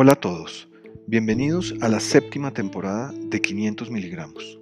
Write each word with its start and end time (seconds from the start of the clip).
Hola 0.00 0.12
a 0.12 0.14
todos, 0.14 0.68
bienvenidos 1.08 1.74
a 1.80 1.88
la 1.88 1.98
séptima 1.98 2.52
temporada 2.52 3.12
de 3.12 3.40
500 3.40 3.90
miligramos, 3.90 4.60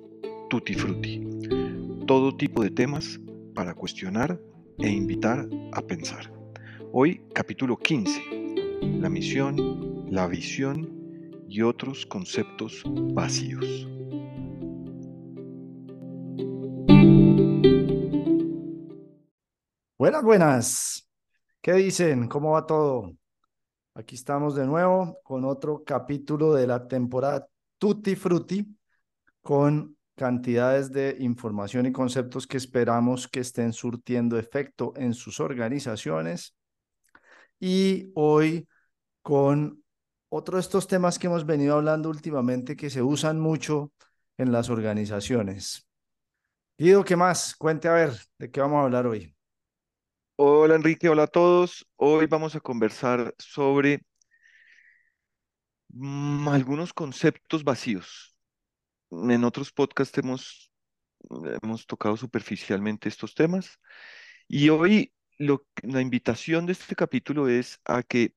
Tutti 0.49 0.73
Frutti, 0.73 1.21
todo 2.07 2.35
tipo 2.35 2.63
de 2.63 2.71
temas 2.71 3.21
para 3.55 3.75
cuestionar 3.75 4.41
e 4.79 4.89
invitar 4.89 5.47
a 5.73 5.83
pensar. 5.83 6.33
Hoy 6.91 7.21
capítulo 7.35 7.77
15, 7.77 8.81
la 8.99 9.11
misión, 9.11 10.07
la 10.11 10.27
visión 10.27 10.91
y 11.51 11.61
otros 11.61 12.07
conceptos 12.07 12.83
vacíos. 13.13 13.87
Buenas, 19.99 20.23
buenas. 20.23 21.11
¿Qué 21.61 21.75
dicen? 21.75 22.27
¿Cómo 22.27 22.53
va 22.53 22.65
todo? 22.65 23.13
Aquí 23.97 24.15
estamos 24.15 24.55
de 24.55 24.67
nuevo 24.67 25.21
con 25.23 25.47
otro 25.47 25.83
capítulo 25.83 26.53
de 26.53 26.67
la 26.67 26.87
temporada 26.87 27.49
Tutti 27.79 28.15
Frutti 28.15 28.77
con 29.41 29.97
cantidades 30.15 30.93
de 30.93 31.17
información 31.21 31.87
y 31.87 31.93
conceptos 31.93 32.47
que 32.47 32.59
esperamos 32.59 33.27
que 33.27 33.41
estén 33.41 33.73
surtiendo 33.73 34.39
efecto 34.39 34.93
en 34.97 35.15
sus 35.15 35.41
organizaciones. 35.41 36.55
Y 37.59 38.13
hoy 38.17 38.69
con 39.23 39.83
otro 40.29 40.59
de 40.59 40.61
estos 40.61 40.87
temas 40.87 41.19
que 41.19 41.29
hemos 41.29 41.47
venido 41.47 41.77
hablando 41.77 42.11
últimamente 42.11 42.77
que 42.77 42.91
se 42.91 43.01
usan 43.01 43.41
mucho 43.41 43.93
en 44.37 44.53
las 44.53 44.69
organizaciones. 44.69 45.89
Guido, 46.77 47.03
¿qué 47.03 47.17
más? 47.17 47.57
Cuente 47.57 47.89
a 47.89 47.95
ver 47.95 48.13
de 48.37 48.51
qué 48.51 48.61
vamos 48.61 48.77
a 48.77 48.83
hablar 48.83 49.07
hoy. 49.07 49.36
Hola 50.39 50.75
Enrique, 50.77 51.09
hola 51.09 51.25
a 51.25 51.27
todos. 51.27 51.87
Hoy 51.97 52.27
vamos 52.27 52.55
a 52.57 52.61
conversar 52.61 53.35
sobre 53.39 54.05
mm, 55.89 56.49
algunos 56.49 56.93
conceptos 56.93 57.65
vacíos. 57.65 58.37
En 59.11 59.45
otros 59.45 59.73
podcasts 59.73 60.19
hemos, 60.19 60.71
hemos 61.63 61.87
tocado 61.87 62.17
superficialmente 62.19 63.09
estos 63.09 63.35
temas 63.35 63.81
y 64.49 64.69
hoy 64.69 65.13
la 65.39 66.01
invitación 66.03 66.67
de 66.67 66.73
este 66.73 66.95
capítulo 66.95 67.49
es 67.49 67.81
a 67.87 68.03
que 68.03 68.35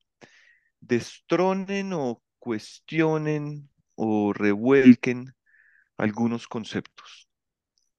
destronen 0.80 1.92
o 1.92 2.22
cuestionen 2.38 3.70
o 3.94 4.32
revuelquen 4.32 5.34
algunos 5.98 6.48
conceptos. 6.48 7.28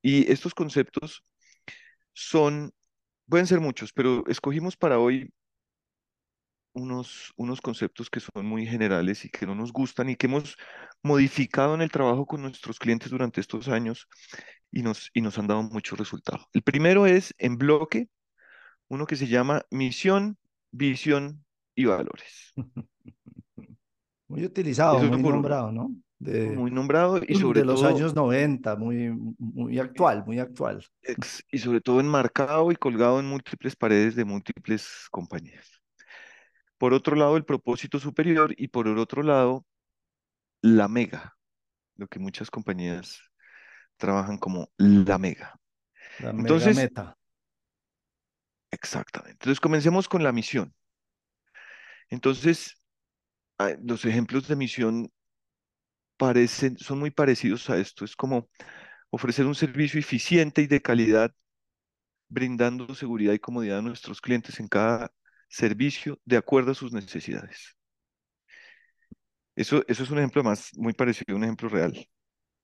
Y 0.02 0.32
estos 0.32 0.56
conceptos 0.56 1.24
son 2.14 2.74
Pueden 3.32 3.48
ser 3.48 3.62
muchos, 3.62 3.94
pero 3.94 4.26
escogimos 4.28 4.76
para 4.76 5.00
hoy 5.00 5.32
unos, 6.74 7.32
unos 7.38 7.62
conceptos 7.62 8.10
que 8.10 8.20
son 8.20 8.46
muy 8.46 8.66
generales 8.66 9.24
y 9.24 9.30
que 9.30 9.46
no 9.46 9.56
nos 9.56 9.72
gustan 9.72 10.10
y 10.10 10.18
que 10.18 10.28
hemos 10.28 10.58
modificado 11.02 11.74
en 11.74 11.82
el 11.82 11.90
trabajo 11.90 12.26
con 12.26 12.42
nuestros 12.42 12.78
clientes 12.78 13.10
durante 13.10 13.40
estos 13.40 13.70
años 13.70 14.10
y 14.70 14.82
nos, 14.82 15.12
y 15.14 15.22
nos 15.22 15.40
han 15.40 15.48
dado 15.48 15.64
muchos 15.64 15.98
resultados. 15.98 16.46
El 16.52 16.62
primero 16.62 17.06
es 17.06 17.34
en 17.38 17.58
bloque, 17.58 18.10
uno 18.90 19.06
que 19.06 19.16
se 19.16 19.28
llama 19.28 19.62
misión, 19.72 20.38
visión 20.70 21.46
y 21.74 21.86
valores. 21.86 22.54
Muy 24.28 24.44
utilizado, 24.44 25.00
muy 25.00 25.22
nombrado, 25.22 25.72
¿no? 25.72 25.90
Muy 26.22 26.72
nombrado 26.72 27.20
y 27.28 27.36
sobre 27.36 27.62
de 27.62 27.66
los 27.66 27.82
todo, 27.82 27.90
años 27.90 28.14
90, 28.14 28.76
muy, 28.76 29.10
muy 29.40 29.80
actual, 29.80 30.24
muy 30.26 30.40
actual. 30.40 30.86
y 31.52 31.58
sobre 31.58 31.82
todo 31.82 32.00
enmarcado 32.00 32.72
y 32.72 32.76
colgado 32.76 33.20
en 33.20 33.26
múltiples 33.26 33.76
paredes 33.76 34.16
de 34.16 34.26
múltiples 34.26 35.08
compañías. 35.10 35.82
Por 36.78 36.94
otro 36.94 37.16
lado, 37.16 37.38
el 37.38 37.46
propósito 37.46 38.00
superior 38.00 38.54
y 38.58 38.68
por 38.68 38.88
el 38.88 38.98
otro 38.98 39.24
lado, 39.24 39.66
la 40.62 40.88
mega, 40.88 41.38
lo 41.96 42.08
que 42.08 42.20
muchas 42.20 42.50
compañías 42.52 43.20
trabajan 43.98 44.38
como 44.38 44.70
la 44.78 45.18
mega. 45.18 45.60
La 46.20 46.32
Entonces, 46.32 46.76
mega 46.76 46.88
meta. 46.88 47.18
Exactamente. 48.72 49.34
Entonces, 49.34 49.60
comencemos 49.60 50.08
con 50.08 50.24
la 50.24 50.32
misión. 50.32 50.74
Entonces, 52.10 52.82
los 53.84 54.06
ejemplos 54.06 54.48
de 54.48 54.56
misión 54.56 55.12
parecen, 56.22 56.78
son 56.78 57.00
muy 57.00 57.10
parecidos 57.10 57.68
a 57.72 57.80
esto. 57.80 58.06
Es 58.06 58.16
como 58.16 58.48
ofrecer 59.10 59.48
un 59.48 59.56
servicio 59.56 60.00
eficiente 60.00 60.62
y 60.62 60.68
de 60.68 60.80
calidad, 60.80 61.34
brindando 62.30 62.94
seguridad 62.94 63.34
y 63.34 63.40
comodidad 63.40 63.80
a 63.80 63.82
nuestros 63.82 64.22
clientes 64.22 64.60
en 64.60 64.68
cada 64.68 65.12
servicio 65.50 66.20
de 66.24 66.38
acuerdo 66.38 66.74
a 66.74 66.76
sus 66.76 66.94
necesidades. 66.94 67.76
Eso, 69.56 69.84
eso 69.88 70.04
es 70.04 70.12
un 70.12 70.20
ejemplo 70.20 70.44
más 70.44 70.70
muy 70.78 70.94
parecido 70.94 71.34
a 71.34 71.38
un 71.38 71.44
ejemplo 71.44 71.70
real. 71.70 71.92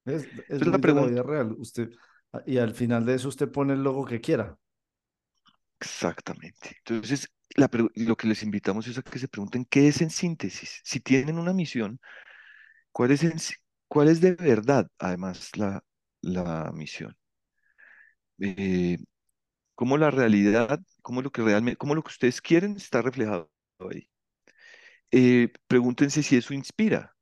Es, 0.05 0.27
es 0.47 0.67
la 0.67 0.77
pregunta 0.77 1.09
vida 1.09 1.23
real. 1.23 1.55
Usted, 1.57 1.89
y 2.45 2.59
al 2.59 2.75
final 2.75 3.07
de 3.07 3.15
eso 3.15 3.27
usted 3.27 3.51
pone 3.51 3.73
el 3.73 3.81
logo 3.81 4.05
que 4.05 4.21
quiera. 4.21 4.55
Exactamente. 5.79 6.77
Entonces, 6.85 7.27
lo 7.55 8.15
que 8.15 8.27
les 8.27 8.43
invitamos 8.43 8.87
es 8.87 8.99
a 8.99 9.01
que 9.01 9.17
se 9.17 9.27
pregunten 9.27 9.65
qué 9.65 9.87
es 9.87 10.01
en 10.01 10.11
síntesis. 10.11 10.79
Si 10.83 10.99
tienen 10.99 11.39
una 11.39 11.53
misión, 11.53 11.99
¿Cuál 12.97 13.11
es, 13.11 13.53
cuál 13.87 14.07
es 14.07 14.21
de 14.21 14.31
verdad, 14.33 14.87
además, 14.97 15.55
la, 15.55 15.83
la 16.21 16.71
misión? 16.73 17.15
Eh, 18.39 18.97
¿Cómo 19.75 19.99
la 19.99 20.09
realidad, 20.09 20.79
cómo 21.03 21.21
lo 21.21 21.31
que 21.31 21.43
realmente, 21.43 21.77
cómo 21.77 21.93
lo 21.93 22.01
que 22.01 22.09
ustedes 22.09 22.41
quieren 22.41 22.75
está 22.75 23.03
reflejado 23.03 23.51
ahí? 23.91 24.09
Eh, 25.11 25.53
pregúntense 25.67 26.23
si 26.23 26.37
eso 26.37 26.55
inspira. 26.55 27.15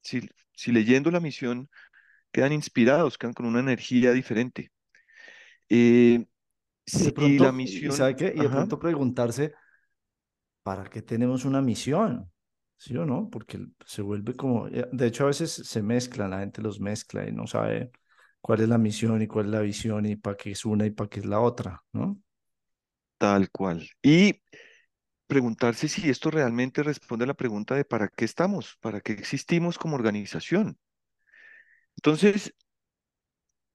Si, 0.00 0.26
si 0.54 0.72
leyendo 0.72 1.10
la 1.10 1.20
misión 1.20 1.68
quedan 2.32 2.54
inspirados, 2.54 3.18
quedan 3.18 3.34
con 3.34 3.44
una 3.44 3.60
energía 3.60 4.12
diferente. 4.12 4.72
Eh, 5.68 6.24
si 6.86 7.38
la 7.38 7.52
misión... 7.52 7.92
¿sabe 7.92 8.16
qué? 8.16 8.32
Y 8.34 8.40
de 8.40 8.48
pronto 8.48 8.78
preguntarse, 8.78 9.52
¿para 10.62 10.88
qué 10.88 11.02
tenemos 11.02 11.44
una 11.44 11.60
misión? 11.60 12.32
¿Sí 12.80 12.96
o 12.96 13.04
no? 13.04 13.28
Porque 13.30 13.58
se 13.84 14.00
vuelve 14.02 14.34
como, 14.34 14.66
eh, 14.68 14.88
de 14.90 15.06
hecho 15.06 15.24
a 15.24 15.26
veces 15.28 15.52
se 15.52 15.82
mezclan, 15.82 16.30
la 16.30 16.40
gente 16.40 16.62
los 16.62 16.80
mezcla 16.80 17.28
y 17.28 17.32
no 17.32 17.46
sabe 17.46 17.90
cuál 18.40 18.60
es 18.62 18.68
la 18.70 18.78
misión 18.78 19.20
y 19.20 19.26
cuál 19.26 19.46
es 19.46 19.52
la 19.52 19.60
visión 19.60 20.06
y 20.06 20.16
para 20.16 20.36
qué 20.36 20.52
es 20.52 20.64
una 20.64 20.86
y 20.86 20.90
para 20.90 21.10
qué 21.10 21.20
es 21.20 21.26
la 21.26 21.40
otra, 21.40 21.82
¿no? 21.92 22.18
Tal 23.18 23.50
cual. 23.50 23.86
Y 24.02 24.42
preguntarse 25.26 25.88
si 25.88 26.10
esto 26.10 26.30
realmente 26.30 26.82
responde 26.82 27.24
a 27.24 27.28
la 27.28 27.34
pregunta 27.34 27.74
de 27.74 27.84
para 27.84 28.08
qué 28.08 28.24
estamos, 28.24 28.78
para 28.80 29.00
qué 29.02 29.12
existimos 29.12 29.78
como 29.78 29.96
organización. 29.96 30.78
Entonces, 31.96 32.52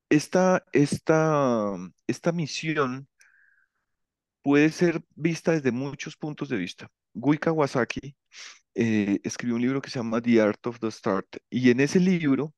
esta, 0.09 0.63
esta, 0.73 1.75
esta 2.07 2.31
misión 2.31 3.07
puede 4.41 4.71
ser 4.71 5.01
vista 5.15 5.51
desde 5.51 5.71
muchos 5.71 6.15
puntos 6.15 6.49
de 6.49 6.57
vista. 6.57 6.87
Gui 7.13 7.37
Kawasaki 7.37 8.15
eh, 8.75 9.19
escribió 9.23 9.55
un 9.55 9.61
libro 9.61 9.81
que 9.81 9.89
se 9.89 9.99
llama 9.99 10.21
The 10.21 10.41
Art 10.41 10.67
of 10.67 10.79
the 10.79 10.91
Start 10.91 11.37
y 11.49 11.71
en 11.71 11.79
ese 11.79 11.99
libro 11.99 12.53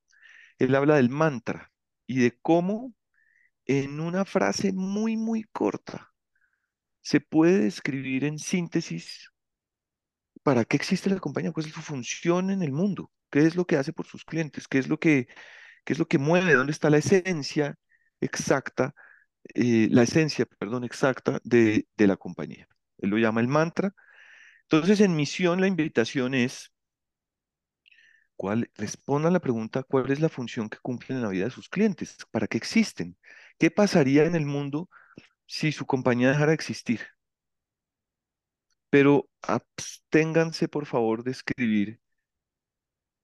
él 0.58 0.74
habla 0.74 0.96
del 0.96 1.10
mantra 1.10 1.72
y 2.06 2.20
de 2.20 2.38
cómo 2.42 2.94
en 3.66 4.00
una 4.00 4.24
frase 4.24 4.72
muy, 4.72 5.16
muy 5.16 5.44
corta 5.52 6.12
se 7.02 7.20
puede 7.20 7.60
describir 7.60 8.24
en 8.24 8.38
síntesis 8.38 9.30
para 10.42 10.64
qué 10.64 10.76
existe 10.76 11.10
la 11.10 11.20
compañía, 11.20 11.52
cuál 11.52 11.66
es 11.66 11.72
su 11.72 11.82
función 11.82 12.50
en 12.50 12.62
el 12.62 12.72
mundo, 12.72 13.10
qué 13.30 13.40
es 13.40 13.56
lo 13.56 13.66
que 13.66 13.76
hace 13.76 13.92
por 13.92 14.06
sus 14.06 14.24
clientes, 14.24 14.68
qué 14.68 14.78
es 14.78 14.88
lo 14.88 14.98
que, 14.98 15.28
qué 15.84 15.92
es 15.92 15.98
lo 15.98 16.06
que 16.08 16.18
mueve, 16.18 16.54
dónde 16.54 16.72
está 16.72 16.90
la 16.90 16.98
esencia 16.98 17.76
exacta, 18.20 18.94
eh, 19.54 19.88
la 19.90 20.02
esencia, 20.04 20.46
perdón, 20.46 20.84
exacta 20.84 21.40
de, 21.44 21.86
de 21.96 22.06
la 22.06 22.16
compañía. 22.16 22.68
Él 22.98 23.10
lo 23.10 23.18
llama 23.18 23.40
el 23.40 23.48
mantra 23.48 23.94
entonces, 24.70 25.00
en 25.00 25.16
misión, 25.16 25.62
la 25.62 25.66
invitación 25.66 26.34
es, 26.34 26.70
¿cuál, 28.36 28.70
respondan 28.74 29.32
la 29.32 29.40
pregunta, 29.40 29.82
¿cuál 29.82 30.10
es 30.10 30.20
la 30.20 30.28
función 30.28 30.68
que 30.68 30.76
cumplen 30.82 31.18
en 31.18 31.22
la 31.24 31.30
vida 31.30 31.44
de 31.46 31.50
sus 31.50 31.70
clientes? 31.70 32.18
¿Para 32.30 32.46
qué 32.46 32.58
existen? 32.58 33.16
¿Qué 33.58 33.70
pasaría 33.70 34.24
en 34.24 34.34
el 34.34 34.44
mundo 34.44 34.90
si 35.46 35.72
su 35.72 35.86
compañía 35.86 36.28
dejara 36.28 36.48
de 36.48 36.56
existir? 36.56 37.00
Pero 38.90 39.30
absténganse, 39.40 40.68
por 40.68 40.84
favor, 40.84 41.24
de 41.24 41.30
escribir 41.30 42.00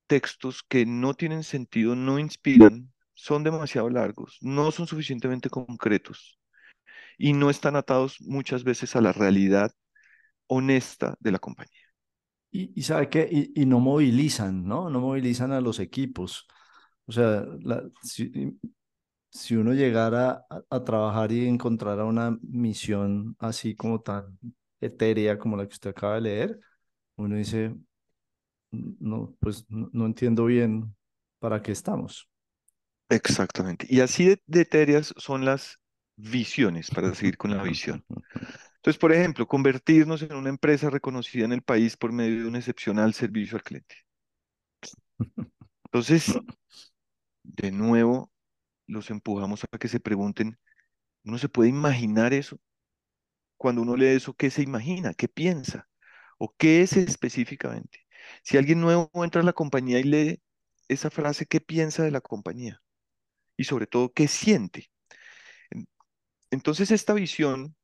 textos 0.06 0.62
que 0.62 0.86
no 0.86 1.12
tienen 1.12 1.42
sentido, 1.44 1.94
no 1.94 2.18
inspiran, 2.18 2.90
son 3.12 3.44
demasiado 3.44 3.90
largos, 3.90 4.38
no 4.40 4.70
son 4.72 4.86
suficientemente 4.86 5.50
concretos 5.50 6.38
y 7.18 7.34
no 7.34 7.50
están 7.50 7.76
atados 7.76 8.16
muchas 8.22 8.64
veces 8.64 8.96
a 8.96 9.02
la 9.02 9.12
realidad 9.12 9.74
honesta 10.46 11.16
de 11.20 11.32
la 11.32 11.38
compañía. 11.38 11.80
Y, 12.50 12.82
sabe 12.82 13.08
qué, 13.08 13.50
y, 13.52 13.66
no 13.66 13.80
movilizan, 13.80 14.64
¿no? 14.64 14.88
No 14.88 15.00
movilizan 15.00 15.50
a 15.50 15.60
los 15.60 15.80
equipos. 15.80 16.46
O 17.04 17.10
sea, 17.10 17.44
si, 18.02 19.56
uno 19.56 19.74
llegara 19.74 20.44
a, 20.70 20.84
trabajar 20.84 21.32
y 21.32 21.48
encontrara 21.48 22.04
una 22.04 22.38
misión 22.42 23.34
así 23.40 23.74
como 23.74 24.02
tan 24.02 24.38
etérea 24.80 25.36
como 25.36 25.56
la 25.56 25.66
que 25.66 25.72
usted 25.72 25.90
acaba 25.90 26.14
de 26.14 26.20
leer, 26.20 26.60
uno 27.16 27.34
dice, 27.34 27.74
no, 28.70 29.34
pues 29.40 29.66
no, 29.68 29.90
no 29.92 30.06
entiendo 30.06 30.44
bien 30.44 30.94
para 31.40 31.60
qué 31.60 31.72
estamos. 31.72 32.28
Exactamente. 33.08 33.86
Y 33.90 33.98
así 34.00 34.26
de, 34.26 34.40
de 34.46 34.60
etéreas 34.60 35.12
son 35.16 35.44
las 35.44 35.80
visiones, 36.16 36.90
para 36.90 37.14
seguir 37.14 37.36
con 37.36 37.50
la 37.56 37.62
visión. 37.62 38.04
Entonces, 38.84 39.00
por 39.00 39.12
ejemplo, 39.12 39.48
convertirnos 39.48 40.22
en 40.22 40.36
una 40.36 40.50
empresa 40.50 40.88
reconocida 40.90 41.44
en 41.44 41.52
el 41.52 41.62
país 41.62 41.96
por 41.96 42.12
medio 42.12 42.42
de 42.42 42.46
un 42.48 42.54
excepcional 42.54 43.12
servicio 43.14 43.56
al 43.56 43.64
cliente. 43.64 43.96
Entonces, 45.86 46.34
de 47.42 47.70
nuevo, 47.72 48.30
los 48.88 49.10
empujamos 49.10 49.64
a 49.64 49.78
que 49.78 49.88
se 49.88 50.00
pregunten, 50.00 50.58
¿uno 51.24 51.38
se 51.38 51.48
puede 51.50 51.70
imaginar 51.70 52.34
eso? 52.34 52.58
Cuando 53.56 53.82
uno 53.82 53.96
lee 53.96 54.06
eso, 54.08 54.34
¿qué 54.34 54.50
se 54.50 54.62
imagina? 54.62 55.14
¿Qué 55.14 55.28
piensa? 55.28 55.88
¿O 56.38 56.54
qué 56.56 56.82
es 56.82 56.96
específicamente? 56.96 58.06
Si 58.42 58.56
alguien 58.58 58.80
nuevo 58.80 59.10
entra 59.24 59.42
a 59.42 59.44
la 59.44 59.52
compañía 59.52 59.98
y 60.00 60.04
lee 60.04 60.42
esa 60.88 61.10
frase, 61.10 61.46
¿qué 61.46 61.60
piensa 61.60 62.02
de 62.04 62.10
la 62.10 62.20
compañía? 62.20 62.82
Y 63.56 63.64
sobre 63.64 63.86
todo, 63.86 64.12
¿qué 64.12 64.28
siente? 64.28 64.90
En- 65.70 65.88
Entonces, 66.50 66.90
esta 66.92 67.14
visión 67.14 67.76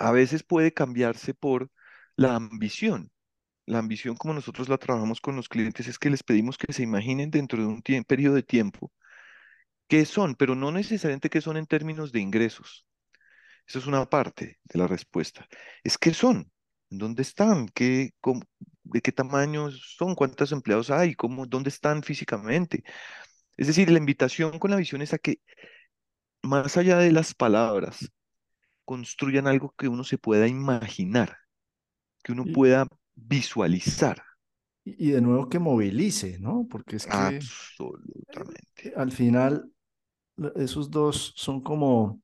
a 0.00 0.12
veces 0.12 0.44
puede 0.44 0.74
cambiarse 0.74 1.34
por 1.34 1.70
la 2.16 2.36
ambición. 2.36 3.12
La 3.66 3.78
ambición, 3.80 4.16
como 4.16 4.34
nosotros 4.34 4.68
la 4.68 4.78
trabajamos 4.78 5.20
con 5.22 5.36
los 5.36 5.48
clientes, 5.48 5.88
es 5.88 5.98
que 5.98 6.10
les 6.10 6.22
pedimos 6.24 6.58
que 6.58 6.72
se 6.72 6.84
imaginen 6.84 7.30
dentro 7.32 7.60
de 7.62 7.66
un 7.68 7.82
periodo 8.06 8.36
de 8.36 8.44
tiempo 8.44 8.92
qué 9.88 10.04
son, 10.04 10.34
pero 10.34 10.54
no 10.54 10.70
necesariamente 10.72 11.30
qué 11.30 11.40
son 11.40 11.56
en 11.56 11.66
términos 11.66 12.12
de 12.12 12.20
ingresos. 12.20 12.86
Eso 13.66 13.78
es 13.80 13.86
una 13.86 14.06
parte 14.08 14.60
de 14.64 14.78
la 14.78 14.86
respuesta. 14.88 15.48
Es 15.84 15.98
qué 15.98 16.14
son, 16.14 16.50
dónde 16.90 17.22
están, 17.22 17.68
qué, 17.68 18.12
cómo- 18.20 18.42
de 18.84 19.00
qué 19.02 19.12
tamaño 19.12 19.70
son, 19.72 20.14
cuántos 20.16 20.52
empleados 20.52 20.90
hay, 20.90 21.14
cómo, 21.14 21.46
dónde 21.46 21.70
están 21.70 22.02
físicamente. 22.02 22.84
Es 23.56 23.68
decir, 23.68 23.90
la 23.90 23.98
invitación 23.98 24.58
con 24.58 24.70
la 24.72 24.78
visión 24.78 25.02
es 25.02 25.14
a 25.14 25.18
que 25.18 25.40
más 26.42 26.76
allá 26.76 26.98
de 26.98 27.12
las 27.12 27.34
palabras, 27.34 28.10
construyan 28.90 29.46
algo 29.46 29.74
que 29.78 29.88
uno 29.88 30.04
se 30.04 30.18
pueda 30.18 30.48
imaginar, 30.48 31.38
que 32.24 32.32
uno 32.32 32.44
Y, 32.44 32.52
pueda 32.52 32.86
visualizar. 33.16 34.22
y 34.84 35.10
de 35.12 35.20
nuevo 35.20 35.48
que 35.48 35.58
movilice, 35.58 36.38
¿no? 36.40 36.66
Porque 36.70 36.96
es 36.96 37.06
que 37.06 37.44
Absolutamente. 38.32 38.92
al 38.96 39.12
final 39.12 39.70
esos 40.56 40.90
dos 40.90 41.32
son 41.36 41.62
como 41.62 42.22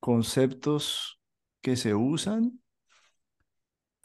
conceptos 0.00 1.20
que 1.62 1.76
se 1.76 1.94
usan, 1.94 2.60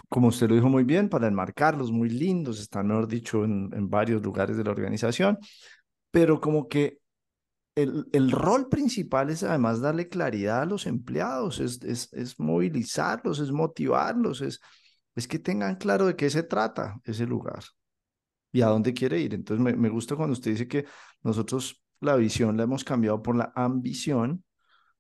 como 0.10 0.28
usted 0.28 0.50
lo 0.50 0.56
dijo 0.56 0.70
muy 0.70 0.84
bien, 0.84 1.10
para 1.10 1.28
enmarcarlos, 1.28 1.92
muy 1.92 2.10
lindos, 2.10 2.60
están, 2.60 2.88
mejor 2.88 3.08
dicho, 3.08 3.46
en, 3.46 3.70
en 3.74 3.90
varios 3.90 4.22
lugares 4.22 4.58
de 4.58 4.64
la 4.64 4.72
organización, 4.72 5.38
pero 6.12 6.42
como 6.42 6.70
que 6.70 7.00
el, 7.76 8.08
el 8.12 8.32
rol 8.32 8.70
principal 8.70 9.30
es 9.30 9.44
además 9.44 9.82
darle 9.82 10.10
claridad 10.10 10.62
a 10.62 10.66
los 10.66 10.86
empleados, 10.86 11.60
es, 11.60 11.82
es, 11.84 12.12
es 12.14 12.40
movilizarlos, 12.40 13.40
es 13.40 13.52
motivarlos, 13.52 14.42
es, 14.42 14.60
es 15.16 15.28
que 15.28 15.40
tengan 15.40 15.76
claro 15.76 16.06
de 16.06 16.16
qué 16.16 16.30
se 16.30 16.44
trata 16.44 17.00
ese 17.04 17.26
lugar 17.26 17.64
y 18.52 18.62
a 18.62 18.68
dónde 18.68 18.94
quiere 18.94 19.20
ir. 19.20 19.34
Entonces 19.34 19.64
me, 19.64 19.74
me 19.76 19.90
gusta 19.90 20.16
cuando 20.16 20.34
usted 20.34 20.52
dice 20.52 20.68
que 20.68 20.86
nosotros 21.24 21.84
la 22.00 22.16
visión 22.16 22.58
la 22.58 22.64
hemos 22.64 22.84
cambiado 22.84 23.22
por 23.22 23.36
la 23.36 23.52
ambición, 23.56 24.44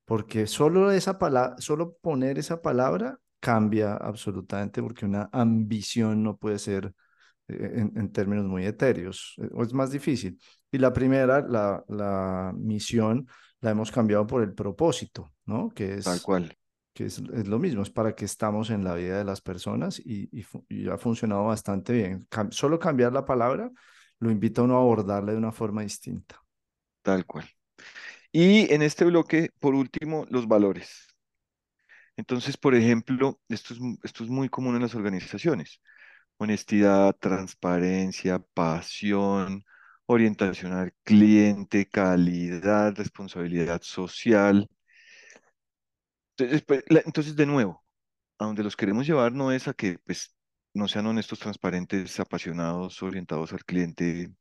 porque 0.05 0.47
solo 0.47 0.91
esa 0.91 1.17
palabra, 1.17 1.55
solo 1.59 1.97
poner 2.01 2.37
esa 2.39 2.61
palabra 2.61 3.19
cambia 3.39 3.95
absolutamente, 3.95 4.81
porque 4.81 5.05
una 5.05 5.29
ambición 5.31 6.23
no 6.23 6.37
puede 6.37 6.59
ser 6.59 6.93
en, 7.51 7.93
en 7.95 8.11
términos 8.11 8.45
muy 8.45 8.65
etéreos, 8.65 9.35
eh, 9.41 9.49
o 9.53 9.63
es 9.63 9.73
más 9.73 9.91
difícil. 9.91 10.39
Y 10.71 10.77
la 10.77 10.93
primera, 10.93 11.41
la, 11.47 11.83
la 11.89 12.53
misión, 12.55 13.27
la 13.61 13.71
hemos 13.71 13.91
cambiado 13.91 14.25
por 14.27 14.41
el 14.43 14.53
propósito, 14.53 15.31
¿no? 15.45 15.69
Que 15.69 15.95
Tal 16.03 16.19
es, 16.19 16.21
cual, 16.21 16.55
que 16.93 17.05
es, 17.05 17.19
es 17.33 17.47
lo 17.47 17.59
mismo, 17.59 17.83
es 17.83 17.89
para 17.91 18.15
que 18.15 18.25
estamos 18.25 18.69
en 18.71 18.83
la 18.83 18.95
vida 18.95 19.17
de 19.17 19.23
las 19.25 19.41
personas 19.41 19.99
y, 19.99 20.29
y, 20.31 20.45
y 20.69 20.89
ha 20.89 20.97
funcionado 20.97 21.45
bastante 21.45 21.93
bien. 21.93 22.27
Cam- 22.29 22.51
solo 22.51 22.79
cambiar 22.79 23.13
la 23.13 23.25
palabra 23.25 23.71
lo 24.19 24.31
invita 24.31 24.61
a 24.61 24.65
uno 24.65 24.77
a 24.77 24.81
abordarla 24.81 25.31
de 25.33 25.37
una 25.37 25.51
forma 25.51 25.81
distinta. 25.83 26.37
tal 27.03 27.25
cual. 27.25 27.47
Y 28.31 28.73
en 28.73 28.81
este 28.83 29.05
bloque, 29.05 29.51
por 29.59 29.75
último, 29.75 30.25
los 30.29 30.47
valores. 30.47 31.07
Entonces, 32.17 32.57
por 32.57 32.75
ejemplo, 32.75 33.39
esto 33.49 33.73
es, 33.73 33.79
esto 34.03 34.23
es 34.23 34.29
muy 34.29 34.49
común 34.49 34.75
en 34.75 34.81
las 34.83 34.95
organizaciones. 34.95 35.81
Honestidad, 36.41 37.15
transparencia, 37.19 38.39
pasión, 38.39 39.63
orientación 40.07 40.73
al 40.73 40.91
cliente, 41.03 41.87
calidad, 41.87 42.95
responsabilidad 42.95 43.79
social. 43.83 44.67
Entonces, 46.35 46.63
pues, 46.63 46.83
entonces, 47.05 47.35
de 47.35 47.45
nuevo, 47.45 47.83
a 48.39 48.45
donde 48.45 48.63
los 48.63 48.75
queremos 48.75 49.05
llevar 49.05 49.33
no 49.33 49.51
es 49.51 49.67
a 49.67 49.75
que 49.75 49.99
pues, 49.99 50.35
no 50.73 50.87
sean 50.87 51.05
honestos, 51.05 51.37
transparentes, 51.37 52.19
apasionados, 52.19 53.03
orientados 53.03 53.53
al 53.53 53.63
cliente 53.63 54.33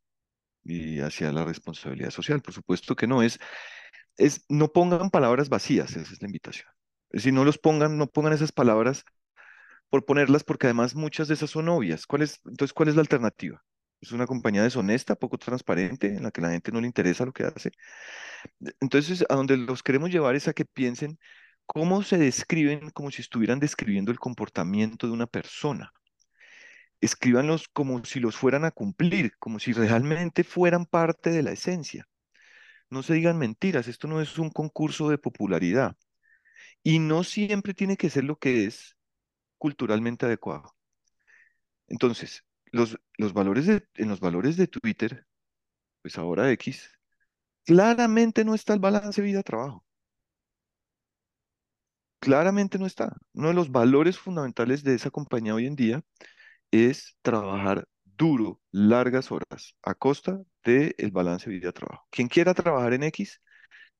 y 0.64 1.00
hacia 1.00 1.30
la 1.32 1.44
responsabilidad 1.44 2.10
social. 2.10 2.40
Por 2.40 2.54
supuesto 2.54 2.96
que 2.96 3.08
no 3.08 3.22
es, 3.22 3.38
es 4.16 4.46
no 4.48 4.68
pongan 4.72 5.10
palabras 5.10 5.50
vacías, 5.50 5.90
esa 5.96 6.14
es 6.14 6.22
la 6.22 6.28
invitación. 6.28 6.70
Decir, 7.10 7.34
no 7.34 7.44
los 7.44 7.58
pongan, 7.58 7.98
no 7.98 8.06
pongan 8.06 8.32
esas 8.32 8.52
palabras 8.52 9.04
por 9.90 10.04
ponerlas, 10.04 10.44
porque 10.44 10.66
además 10.68 10.94
muchas 10.94 11.28
de 11.28 11.34
esas 11.34 11.50
son 11.50 11.68
obvias. 11.68 12.06
¿Cuál 12.06 12.22
es, 12.22 12.40
entonces, 12.46 12.72
cuál 12.72 12.88
es 12.88 12.94
la 12.94 13.02
alternativa? 13.02 13.62
Es 14.00 14.12
una 14.12 14.26
compañía 14.26 14.62
deshonesta, 14.62 15.16
poco 15.16 15.36
transparente, 15.38 16.06
en 16.16 16.22
la 16.22 16.30
que 16.30 16.40
la 16.40 16.50
gente 16.50 16.72
no 16.72 16.80
le 16.80 16.86
interesa 16.86 17.26
lo 17.26 17.32
que 17.32 17.44
hace. 17.44 17.72
Entonces, 18.80 19.24
a 19.28 19.34
donde 19.34 19.56
los 19.56 19.82
queremos 19.82 20.10
llevar 20.10 20.34
es 20.36 20.48
a 20.48 20.54
que 20.54 20.64
piensen 20.64 21.18
cómo 21.66 22.02
se 22.02 22.18
describen 22.18 22.90
como 22.90 23.10
si 23.10 23.22
estuvieran 23.22 23.60
describiendo 23.60 24.10
el 24.12 24.18
comportamiento 24.18 25.06
de 25.06 25.12
una 25.12 25.26
persona. 25.26 25.92
Escríbanlos 27.00 27.68
como 27.68 28.04
si 28.04 28.20
los 28.20 28.36
fueran 28.36 28.64
a 28.64 28.70
cumplir, 28.70 29.32
como 29.38 29.58
si 29.58 29.72
realmente 29.72 30.44
fueran 30.44 30.86
parte 30.86 31.30
de 31.30 31.42
la 31.42 31.52
esencia. 31.52 32.06
No 32.90 33.02
se 33.02 33.14
digan 33.14 33.38
mentiras, 33.38 33.88
esto 33.88 34.08
no 34.08 34.20
es 34.20 34.38
un 34.38 34.50
concurso 34.50 35.08
de 35.08 35.18
popularidad 35.18 35.96
y 36.82 36.98
no 36.98 37.24
siempre 37.24 37.74
tiene 37.74 37.96
que 37.96 38.10
ser 38.10 38.24
lo 38.24 38.36
que 38.36 38.64
es 38.66 38.96
culturalmente 39.60 40.26
adecuado. 40.26 40.74
Entonces, 41.88 42.44
los, 42.72 42.98
los 43.18 43.32
valores 43.34 43.66
de, 43.66 43.86
en 43.94 44.08
los 44.08 44.20
valores 44.20 44.56
de 44.56 44.66
Twitter, 44.68 45.26
pues 46.02 46.18
ahora 46.18 46.50
X, 46.52 46.90
claramente 47.66 48.44
no 48.44 48.54
está 48.54 48.74
el 48.74 48.80
balance 48.80 49.22
vida-trabajo. 49.22 49.84
Claramente 52.20 52.78
no 52.78 52.86
está. 52.86 53.16
Uno 53.32 53.48
de 53.48 53.54
los 53.54 53.70
valores 53.72 54.18
fundamentales 54.18 54.84
de 54.84 54.94
esa 54.94 55.10
compañía 55.10 55.54
hoy 55.54 55.66
en 55.66 55.76
día 55.76 56.02
es 56.70 57.16
trabajar 57.22 57.88
duro, 58.04 58.60
largas 58.72 59.32
horas, 59.32 59.76
a 59.82 59.94
costa 59.94 60.40
del 60.64 61.10
balance 61.12 61.50
vida-trabajo. 61.50 62.06
Quien 62.10 62.28
quiera 62.28 62.54
trabajar 62.54 62.94
en 62.94 63.04
X 63.04 63.40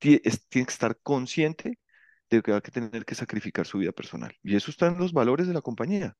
tie- 0.01 0.21
es- 0.25 0.49
tiene 0.49 0.67
que 0.67 0.73
estar 0.73 0.99
consciente 1.03 1.79
de 2.31 2.43
que 2.43 2.53
va 2.53 2.59
a 2.59 2.61
tener 2.61 3.05
que 3.05 3.15
sacrificar 3.15 3.67
su 3.67 3.79
vida 3.79 3.93
personal. 3.93 4.33
Y 4.43 4.57
eso 4.57 4.71
está 4.71 4.87
en 4.87 4.99
los 4.99 5.13
valores 5.13 5.47
de 5.49 5.55
la 5.55 5.63
compañía. 5.63 6.17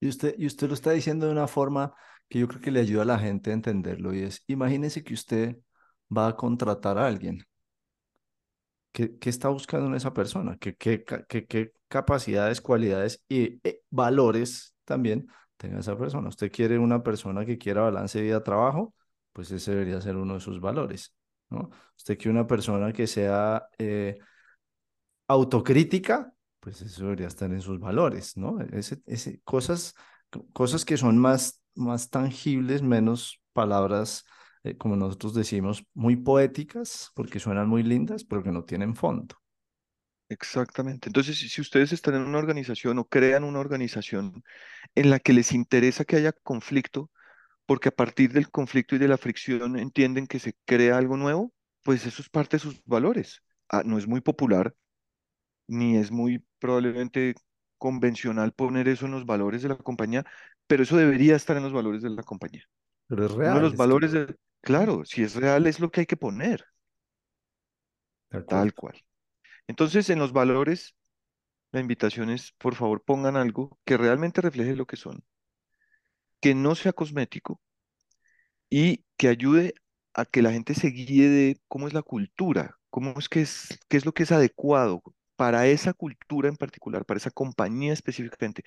Y 0.00 0.08
usted, 0.08 0.34
y 0.38 0.46
usted 0.46 0.68
lo 0.68 0.74
está 0.74 0.90
diciendo 0.92 1.26
de 1.26 1.32
una 1.32 1.48
forma 1.48 1.94
que 2.28 2.38
yo 2.40 2.48
creo 2.48 2.60
que 2.60 2.70
le 2.70 2.80
ayuda 2.80 3.02
a 3.02 3.06
la 3.06 3.18
gente 3.18 3.50
a 3.50 3.54
entenderlo 3.54 4.14
y 4.14 4.22
es, 4.22 4.42
imagínese 4.46 5.04
que 5.04 5.14
usted 5.14 5.56
va 6.14 6.28
a 6.28 6.36
contratar 6.36 6.98
a 6.98 7.06
alguien. 7.06 7.42
¿Qué, 8.92 9.18
qué 9.18 9.30
está 9.30 9.48
buscando 9.48 9.88
en 9.88 9.94
esa 9.94 10.12
persona? 10.14 10.56
¿Qué, 10.58 10.74
qué, 10.76 11.04
qué 11.28 11.72
capacidades, 11.88 12.60
cualidades 12.60 13.22
y 13.28 13.60
eh, 13.68 13.82
valores 13.90 14.74
también 14.84 15.28
tenga 15.56 15.80
esa 15.80 15.96
persona? 15.98 16.28
Usted 16.28 16.50
quiere 16.50 16.78
una 16.78 17.02
persona 17.02 17.44
que 17.44 17.58
quiera 17.58 17.82
balance 17.82 18.20
vida-trabajo, 18.20 18.94
pues 19.32 19.50
ese 19.50 19.72
debería 19.72 20.00
ser 20.00 20.16
uno 20.16 20.34
de 20.34 20.40
sus 20.40 20.60
valores, 20.60 21.14
¿no? 21.50 21.70
Usted 21.96 22.16
quiere 22.16 22.30
una 22.30 22.46
persona 22.46 22.92
que 22.92 23.06
sea 23.06 23.66
eh, 23.78 24.18
autocrítica, 25.28 26.32
pues 26.60 26.82
eso 26.82 27.04
debería 27.04 27.28
estar 27.28 27.50
en 27.52 27.60
sus 27.60 27.78
valores, 27.80 28.36
¿no? 28.36 28.60
Ese, 28.72 29.00
ese, 29.06 29.40
cosas, 29.42 29.94
cosas 30.52 30.84
que 30.84 30.96
son 30.96 31.18
más, 31.18 31.62
más 31.74 32.10
tangibles, 32.10 32.82
menos 32.82 33.40
palabras, 33.52 34.24
eh, 34.64 34.76
como 34.76 34.96
nosotros 34.96 35.34
decimos, 35.34 35.84
muy 35.94 36.16
poéticas, 36.16 37.10
porque 37.14 37.38
suenan 37.38 37.68
muy 37.68 37.82
lindas, 37.82 38.24
pero 38.24 38.42
que 38.42 38.52
no 38.52 38.64
tienen 38.64 38.94
fondo. 38.94 39.36
Exactamente. 40.28 41.08
Entonces, 41.08 41.38
si 41.38 41.60
ustedes 41.60 41.92
están 41.92 42.14
en 42.16 42.22
una 42.22 42.38
organización 42.38 42.98
o 42.98 43.04
crean 43.08 43.44
una 43.44 43.60
organización 43.60 44.42
en 44.94 45.10
la 45.10 45.20
que 45.20 45.32
les 45.32 45.52
interesa 45.52 46.04
que 46.04 46.16
haya 46.16 46.32
conflicto, 46.32 47.10
porque 47.66 47.90
a 47.90 47.92
partir 47.96 48.32
del 48.32 48.50
conflicto 48.50 48.96
y 48.96 48.98
de 48.98 49.08
la 49.08 49.18
fricción 49.18 49.78
entienden 49.78 50.26
que 50.28 50.40
se 50.40 50.54
crea 50.66 50.98
algo 50.98 51.16
nuevo, 51.18 51.52
pues 51.84 52.06
eso 52.06 52.22
es 52.22 52.30
parte 52.30 52.56
de 52.58 52.62
sus 52.62 52.82
valores. 52.86 53.42
Ah, 53.68 53.82
no 53.84 53.98
es 53.98 54.08
muy 54.08 54.20
popular, 54.22 54.74
ni 55.68 55.96
es 55.96 56.10
muy 56.10 56.44
probablemente 56.58 57.34
convencional 57.78 58.52
poner 58.52 58.88
eso 58.88 59.06
en 59.06 59.12
los 59.12 59.26
valores 59.26 59.62
de 59.62 59.68
la 59.68 59.76
compañía, 59.78 60.24
pero 60.66 60.82
eso 60.84 60.96
debería 60.96 61.36
estar 61.36 61.56
en 61.56 61.62
los 61.64 61.72
valores 61.72 62.02
de 62.02 62.10
la 62.10 62.22
compañía. 62.22 62.64
Pero 63.08 63.26
es 63.26 63.32
Uno 63.44 63.56
de 63.56 63.60
real, 63.60 63.66
los 63.66 63.76
que, 63.76 63.76
valores 63.76 64.12
de, 64.12 64.36
claro, 64.62 65.04
si 65.04 65.22
es 65.22 65.34
real 65.36 65.66
es 65.66 65.80
lo 65.80 65.90
que 65.90 66.00
hay 66.00 66.06
que 66.06 66.16
poner, 66.18 66.64
tal 68.46 68.74
cual. 68.74 68.94
Entonces, 69.68 70.10
en 70.10 70.18
los 70.20 70.32
valores, 70.32 70.94
la 71.72 71.80
invitación 71.80 72.30
es, 72.30 72.52
por 72.58 72.74
favor, 72.76 73.04
pongan 73.04 73.36
algo 73.36 73.78
que 73.86 73.96
realmente 73.98 74.40
refleje 74.42 74.76
lo 74.76 74.86
que 74.86 74.96
son, 74.96 75.24
que 76.40 76.54
no 76.54 76.74
sea 76.74 76.94
cosmético 76.94 77.60
y 78.70 79.04
que 79.16 79.28
ayude 79.28 79.74
a 80.14 80.24
que 80.24 80.42
la 80.42 80.52
gente 80.52 80.74
se 80.74 80.88
guíe 80.88 81.28
de 81.28 81.60
cómo 81.68 81.88
es 81.88 81.94
la 81.94 82.02
cultura, 82.02 82.78
cómo 82.90 83.14
es 83.18 83.28
que 83.28 83.42
es, 83.42 83.78
qué 83.88 83.96
es 83.96 84.06
lo 84.06 84.12
que 84.14 84.24
es 84.24 84.32
adecuado 84.32 85.02
para 85.36 85.66
esa 85.66 85.92
cultura 85.92 86.48
en 86.48 86.56
particular, 86.56 87.04
para 87.04 87.18
esa 87.18 87.30
compañía 87.30 87.92
específicamente, 87.92 88.62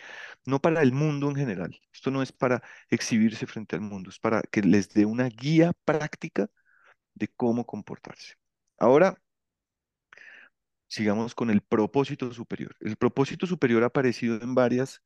no 0.46 0.60
para 0.60 0.82
el 0.82 0.94
mundo 0.94 1.30
en 1.30 1.36
general. 1.36 1.80
Esto 1.94 2.12
no 2.12 2.22
es 2.22 2.32
para 2.32 2.62
exhibirse 2.90 3.48
frente 3.48 3.76
al 3.76 3.82
mundo, 3.82 4.10
es 4.10 4.20
para 4.20 4.42
que 4.44 4.62
les 4.62 4.90
dé 4.90 5.06
una 5.06 5.26
guía 5.30 5.74
práctica 5.86 6.48
de 7.16 7.28
cómo 7.30 7.66
comportarse. 7.66 8.36
Ahora, 8.78 9.18
sigamos 10.88 11.36
con 11.36 11.50
el 11.50 11.62
propósito 11.62 12.32
superior. 12.34 12.76
El 12.80 12.98
propósito 12.98 13.48
superior 13.48 13.84
ha 13.84 13.88
aparecido 13.88 14.42
en 14.42 14.56
varias 14.56 15.02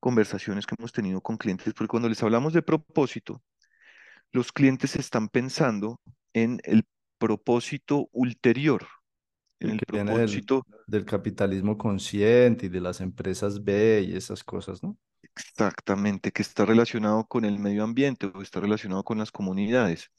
conversaciones 0.00 0.66
que 0.66 0.74
hemos 0.78 0.92
tenido 0.92 1.20
con 1.20 1.36
clientes, 1.36 1.74
porque 1.74 1.88
cuando 1.88 2.08
les 2.08 2.22
hablamos 2.22 2.52
de 2.52 2.62
propósito, 2.62 3.42
los 4.32 4.52
clientes 4.52 4.96
están 4.96 5.28
pensando 5.28 6.00
en 6.32 6.60
el 6.64 6.86
propósito 7.18 8.08
ulterior, 8.12 8.86
en 9.60 9.70
el 9.70 9.78
que 9.78 9.92
viene 9.92 10.10
del, 10.10 10.20
propósito 10.20 10.66
del 10.86 11.04
capitalismo 11.04 11.78
consciente 11.78 12.66
y 12.66 12.68
de 12.68 12.80
las 12.80 13.00
empresas 13.00 13.62
B 13.62 14.06
y 14.08 14.16
esas 14.16 14.42
cosas, 14.42 14.82
¿no? 14.82 14.96
exactamente 15.22 16.32
que 16.32 16.42
está 16.42 16.64
relacionado 16.64 17.26
con 17.26 17.44
el 17.44 17.58
medio 17.58 17.84
ambiente 17.84 18.26
o 18.34 18.42
está 18.42 18.60
relacionado 18.60 19.04
con 19.04 19.18
las 19.18 19.30
comunidades 19.30 20.10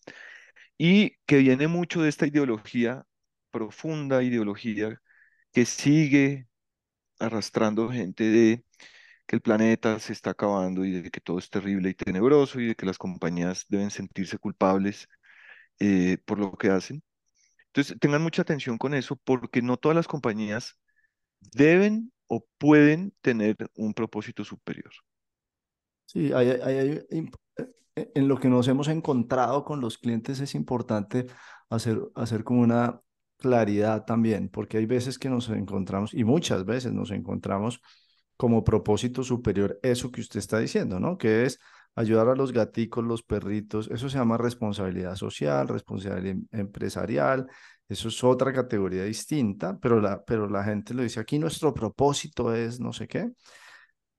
y 0.77 1.17
que 1.25 1.37
viene 1.39 1.67
mucho 1.67 2.01
de 2.01 2.09
esta 2.09 2.27
ideología, 2.27 3.05
profunda 3.51 4.23
ideología 4.23 4.99
que 5.53 5.65
sigue 5.65 6.47
arrastrando 7.19 7.89
gente 7.89 8.23
de 8.25 8.65
que 9.27 9.35
el 9.37 9.41
planeta 9.41 9.99
se 9.99 10.13
está 10.13 10.31
acabando 10.31 10.85
y 10.85 10.91
de 11.01 11.11
que 11.11 11.21
todo 11.21 11.39
es 11.39 11.49
terrible 11.49 11.89
y 11.89 11.93
tenebroso 11.95 12.59
y 12.59 12.67
de 12.67 12.75
que 12.75 12.85
las 12.85 12.97
compañías 12.97 13.65
deben 13.69 13.91
sentirse 13.91 14.37
culpables 14.39 15.07
eh, 15.79 16.17
por 16.25 16.39
lo 16.39 16.53
que 16.53 16.69
hacen. 16.69 17.03
Entonces, 17.73 17.97
tengan 17.99 18.21
mucha 18.23 18.41
atención 18.43 18.77
con 18.77 18.93
eso 18.93 19.15
porque 19.17 19.61
no 19.61 19.77
todas 19.77 19.95
las 19.95 20.07
compañías 20.07 20.77
deben 21.41 22.13
o 22.27 22.45
pueden 22.59 23.13
tener 23.21 23.57
un 23.75 23.93
propósito 23.93 24.43
superior. 24.45 24.91
Sí, 26.05 26.31
hay, 26.33 26.49
hay- 26.49 26.99
imp- 27.11 27.35
eh, 27.95 28.11
en 28.15 28.27
lo 28.27 28.37
que 28.39 28.49
nos 28.49 28.67
hemos 28.67 28.87
encontrado 28.89 29.63
con 29.63 29.79
los 29.81 29.97
clientes 29.97 30.39
es 30.39 30.55
importante 30.55 31.27
hacer, 31.69 31.99
hacer 32.15 32.43
como 32.43 32.61
una 32.61 33.01
claridad 33.37 34.05
también, 34.05 34.49
porque 34.49 34.77
hay 34.77 34.85
veces 34.85 35.17
que 35.19 35.29
nos 35.29 35.49
encontramos, 35.49 36.13
y 36.13 36.23
muchas 36.23 36.65
veces 36.65 36.93
nos 36.93 37.11
encontramos 37.11 37.81
como 38.37 38.63
propósito 38.63 39.23
superior 39.23 39.79
eso 39.83 40.11
que 40.11 40.21
usted 40.21 40.39
está 40.39 40.59
diciendo, 40.59 40.99
¿no? 40.99 41.17
Que 41.17 41.45
es 41.45 41.59
ayudar 41.95 42.29
a 42.29 42.35
los 42.35 42.51
gaticos, 42.53 43.03
los 43.03 43.23
perritos, 43.23 43.89
eso 43.91 44.09
se 44.09 44.17
llama 44.17 44.37
responsabilidad 44.37 45.15
social, 45.15 45.67
responsabilidad 45.67 46.25
em- 46.31 46.47
empresarial, 46.51 47.47
eso 47.89 48.07
es 48.07 48.23
otra 48.23 48.53
categoría 48.53 49.03
distinta, 49.03 49.77
pero 49.81 49.99
la, 49.99 50.23
pero 50.23 50.47
la 50.49 50.63
gente 50.63 50.93
lo 50.93 51.03
dice, 51.03 51.19
aquí 51.19 51.37
nuestro 51.39 51.73
propósito 51.73 52.53
es 52.55 52.79
no 52.79 52.93
sé 52.93 53.07
qué. 53.07 53.31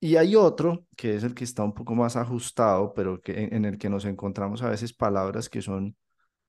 Y 0.01 0.17
hay 0.17 0.35
otro 0.35 0.87
que 0.97 1.15
es 1.15 1.23
el 1.25 1.35
que 1.35 1.45
está 1.45 1.63
un 1.63 1.75
poco 1.75 1.95
más 1.95 2.17
ajustado, 2.17 2.93
pero 2.93 3.21
que 3.21 3.45
en, 3.45 3.55
en 3.55 3.65
el 3.65 3.79
que 3.79 3.89
nos 3.89 4.05
encontramos 4.05 4.63
a 4.63 4.71
veces 4.71 4.93
palabras 4.93 5.49
que 5.49 5.63
son 5.63 5.97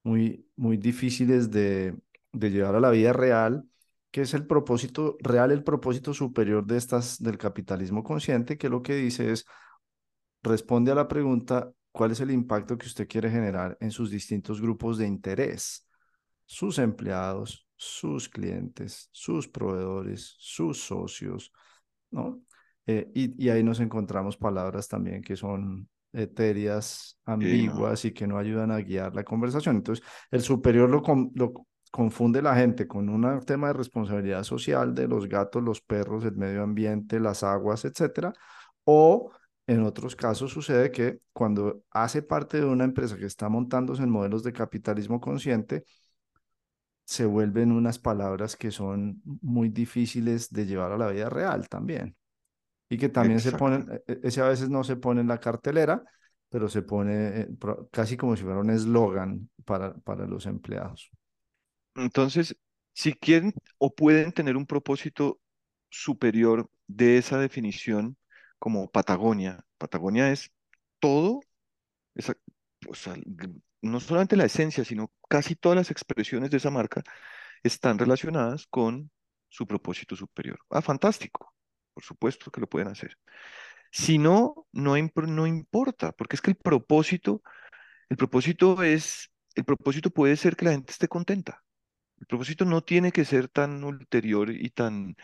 muy, 0.04 0.48
muy 0.56 0.78
difíciles 0.78 1.52
de, 1.52 1.96
de 2.34 2.52
llevar 2.52 2.76
a 2.76 2.80
la 2.82 2.92
vida 2.92 3.14
real, 3.14 3.66
que 4.12 4.22
es 4.22 4.34
el 4.34 4.48
propósito 4.48 5.18
real, 5.22 5.52
el 5.52 5.64
propósito 5.64 6.14
superior 6.14 6.66
de 6.66 6.78
estas 6.78 7.22
del 7.22 7.38
capitalismo 7.38 8.04
consciente, 8.04 8.58
que 8.58 8.70
lo 8.70 8.82
que 8.84 8.96
dice 8.96 9.32
es 9.32 9.46
responde 10.44 10.92
a 10.92 10.96
la 10.96 11.08
pregunta, 11.08 11.72
¿cuál 11.92 12.12
es 12.12 12.20
el 12.20 12.32
impacto 12.32 12.78
que 12.78 12.88
usted 12.88 13.08
quiere 13.08 13.32
generar 13.32 13.78
en 13.80 13.92
sus 13.92 14.12
distintos 14.12 14.62
grupos 14.62 14.98
de 14.98 15.08
interés? 15.08 15.88
Sus 16.46 16.78
empleados, 16.78 17.68
sus 17.76 18.30
clientes, 18.30 19.10
sus 19.12 19.48
proveedores, 19.48 20.36
sus 20.38 20.84
socios, 20.84 21.52
¿no? 22.12 22.42
Eh, 22.86 23.10
y, 23.16 23.46
y 23.46 23.50
ahí 23.50 23.64
nos 23.64 23.80
encontramos 23.80 24.36
palabras 24.36 24.88
también 24.90 25.22
que 25.22 25.38
son 25.38 25.88
etéreas, 26.12 27.18
Sí, 27.26 27.32
no, 27.32 27.34
ambiguas 27.34 28.06
y 28.06 28.12
que 28.12 28.28
no 28.28 28.38
ayudan 28.38 28.72
a 28.72 28.80
guiar 28.80 29.16
la 29.16 29.24
conversación. 29.24 29.78
Entonces, 29.78 30.06
el 30.30 30.42
superior 30.42 30.90
lo 30.90 31.02
confunde 31.92 32.42
la 32.42 32.56
gente 32.56 32.88
con 32.88 33.08
un 33.08 33.40
tema 33.42 33.68
de 33.68 33.74
responsabilidad 33.74 34.44
social 34.44 34.94
de 34.94 35.08
los 35.08 35.28
gatos, 35.28 35.64
los 35.64 35.82
perros, 35.82 36.26
el 36.26 36.36
medio 36.36 36.64
ambiente, 36.64 37.20
las 37.20 37.44
aguas, 37.44 37.86
etcétera. 37.86 38.34
O 38.84 39.32
en 39.68 39.84
otros 39.84 40.16
casos 40.16 40.52
sucede 40.52 40.92
que 40.92 41.20
cuando 41.34 41.84
hace 41.92 42.22
parte 42.22 42.58
de 42.60 42.66
una 42.66 42.84
empresa 42.86 43.18
que 43.18 43.26
está 43.26 43.50
montándose 43.50 44.04
en 44.04 44.10
modelos 44.10 44.44
de 44.44 44.54
capitalismo 44.54 45.22
consciente, 45.22 45.86
se 47.06 47.26
vuelven 47.26 47.72
unas 47.72 48.00
palabras 48.00 48.56
que 48.56 48.72
son 48.72 49.22
muy 49.42 49.70
difíciles 49.70 50.52
de 50.52 50.66
llevar 50.66 50.92
a 50.92 50.98
la 50.98 51.08
vida 51.10 51.30
real 51.30 51.68
también 51.70 52.16
y 52.90 52.98
que 52.98 53.10
también 53.10 53.42
se 53.42 53.54
ponen, 53.54 53.88
e- 54.08 54.22
ese 54.24 54.42
a 54.42 54.50
veces 54.50 54.70
no 54.70 54.84
se 54.84 54.98
pone 54.98 55.22
en 55.22 55.28
la 55.28 55.40
cartelera, 55.40 56.04
pero 56.50 56.70
se 56.70 56.84
pone 56.84 57.42
eh, 57.42 57.50
casi 57.92 58.18
como 58.18 58.36
si 58.36 58.44
fuera 58.44 58.60
un 58.60 58.70
eslogan 58.72 59.50
para, 59.66 59.96
para 59.96 60.26
los 60.28 60.46
empleados. 60.48 61.12
Entonces, 61.96 62.56
si 62.94 63.14
quieren 63.14 63.54
o 63.78 63.94
pueden 63.94 64.32
tener 64.32 64.58
un 64.58 64.66
propósito 64.66 65.40
superior 65.90 66.70
de 66.88 67.18
esa 67.18 67.38
definición, 67.40 68.18
como 68.64 68.90
Patagonia, 68.90 69.66
Patagonia 69.78 70.32
es 70.32 70.50
todo, 71.00 71.42
no 73.82 74.00
solamente 74.00 74.38
la 74.38 74.46
esencia, 74.46 74.86
sino 74.86 75.12
casi 75.28 75.56
todas 75.58 75.76
las 75.76 75.92
expresiones 75.92 76.50
de 76.50 76.56
esa 76.56 76.72
marca 76.72 77.04
están 77.62 78.00
relacionadas 78.00 78.66
con 78.68 79.12
su 79.50 79.68
propósito 79.68 80.16
superior. 80.16 80.60
Ah, 80.70 80.82
fantástico. 80.82 81.54
Por 81.94 82.06
supuesto 82.06 82.52
que 82.52 82.62
lo 82.62 82.68
pueden 82.70 82.88
hacer. 82.88 83.18
Si 83.92 84.18
no, 84.18 84.66
no, 84.72 84.96
no 85.28 85.46
importa, 85.46 86.14
porque 86.14 86.38
es 86.38 86.42
que 86.42 86.52
el 86.52 86.56
propósito, 86.56 87.42
el 88.08 88.16
propósito 88.16 88.82
es, 88.82 89.30
el 89.56 89.66
propósito 89.66 90.10
puede 90.10 90.38
ser 90.38 90.56
que 90.56 90.64
la 90.64 90.72
gente 90.72 90.94
esté 90.94 91.10
contenta. 91.10 91.66
El 92.18 92.28
propósito 92.28 92.64
no 92.64 92.82
tiene 92.82 93.12
que 93.12 93.26
ser 93.26 93.50
tan 93.50 93.84
ulterior 93.84 94.52
y 94.52 94.70
tan, 94.70 95.18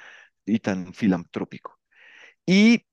y 0.45 0.59
tan 0.59 0.93
filantrópico. 0.93 1.79
Y 2.45 2.88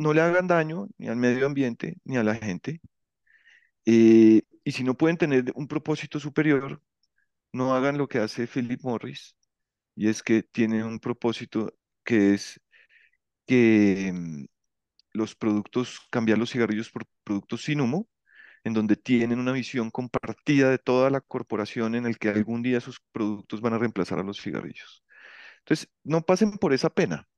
no 0.00 0.12
le 0.14 0.22
hagan 0.22 0.46
daño 0.48 0.88
ni 0.98 1.08
al 1.08 1.16
medio 1.16 1.46
ambiente 1.46 1.96
ni 2.04 2.16
a 2.18 2.24
la 2.24 2.34
gente. 2.36 2.80
eh, 3.86 4.42
y 4.64 4.72
si 4.72 4.84
no 4.84 4.96
pueden 4.96 5.16
tener 5.16 5.52
un 5.54 5.66
propósito 5.68 6.20
superior, 6.20 6.82
no 7.52 7.74
hagan 7.74 7.98
lo 7.98 8.08
que 8.08 8.18
hace 8.20 8.48
Philip 8.48 8.80
Morris, 8.84 9.36
y 9.96 10.08
es 10.08 10.22
que 10.24 10.42
tiene 10.44 10.84
un 10.84 11.00
propósito 11.00 11.74
que 12.04 12.34
es 12.34 12.60
que 13.46 14.12
mm, 14.14 14.46
los 15.14 15.36
productos, 15.36 16.00
cambiar 16.10 16.38
los 16.38 16.52
cigarrillos 16.52 16.90
por 16.90 17.04
productos 17.24 17.64
sin 17.64 17.82
humo, 17.82 18.08
en 18.64 18.74
donde 18.74 18.96
tienen 18.96 19.40
una 19.40 19.52
visión 19.52 19.90
compartida 19.92 20.70
de 20.70 20.78
toda 20.78 21.10
la 21.10 21.22
corporación 21.22 21.96
en 21.96 22.06
el 22.06 22.18
que 22.18 22.30
algún 22.30 22.62
día 22.62 22.80
sus 22.82 23.00
productos 23.12 23.62
van 23.62 23.74
a 23.74 23.78
reemplazar 23.78 24.20
a 24.20 24.24
los 24.24 24.40
cigarrillos. 24.42 25.04
Entonces, 25.60 25.90
no 26.04 26.22
pasen 26.22 26.52
por 26.58 26.74
esa 26.74 26.90
pena. 26.90 27.29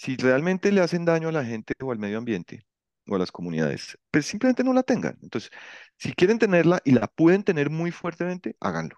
Si 0.00 0.16
realmente 0.16 0.72
le 0.72 0.80
hacen 0.80 1.04
daño 1.04 1.28
a 1.28 1.32
la 1.32 1.44
gente 1.44 1.74
o 1.82 1.92
al 1.92 1.98
medio 1.98 2.16
ambiente 2.16 2.64
o 3.06 3.16
a 3.16 3.18
las 3.18 3.30
comunidades, 3.30 3.98
pues 4.10 4.24
simplemente 4.26 4.64
no 4.64 4.72
la 4.72 4.82
tengan. 4.82 5.18
Entonces, 5.22 5.50
si 5.98 6.14
quieren 6.14 6.38
tenerla 6.38 6.80
y 6.86 6.92
la 6.92 7.06
pueden 7.06 7.44
tener 7.44 7.68
muy 7.68 7.90
fuertemente, 7.90 8.56
háganlo. 8.60 8.96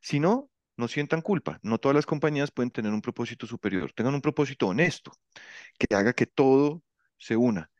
Si 0.00 0.18
no, 0.18 0.50
no 0.76 0.88
sientan 0.88 1.22
culpa. 1.22 1.60
No 1.62 1.78
todas 1.78 1.94
las 1.94 2.06
compañías 2.06 2.50
pueden 2.50 2.72
tener 2.72 2.92
un 2.92 3.00
propósito 3.00 3.46
superior. 3.46 3.92
Tengan 3.92 4.14
un 4.14 4.22
propósito 4.22 4.66
honesto 4.66 5.12
que 5.78 5.94
haga 5.94 6.14
que 6.14 6.26
todo 6.26 6.82
se 7.18 7.36
una. 7.36 7.70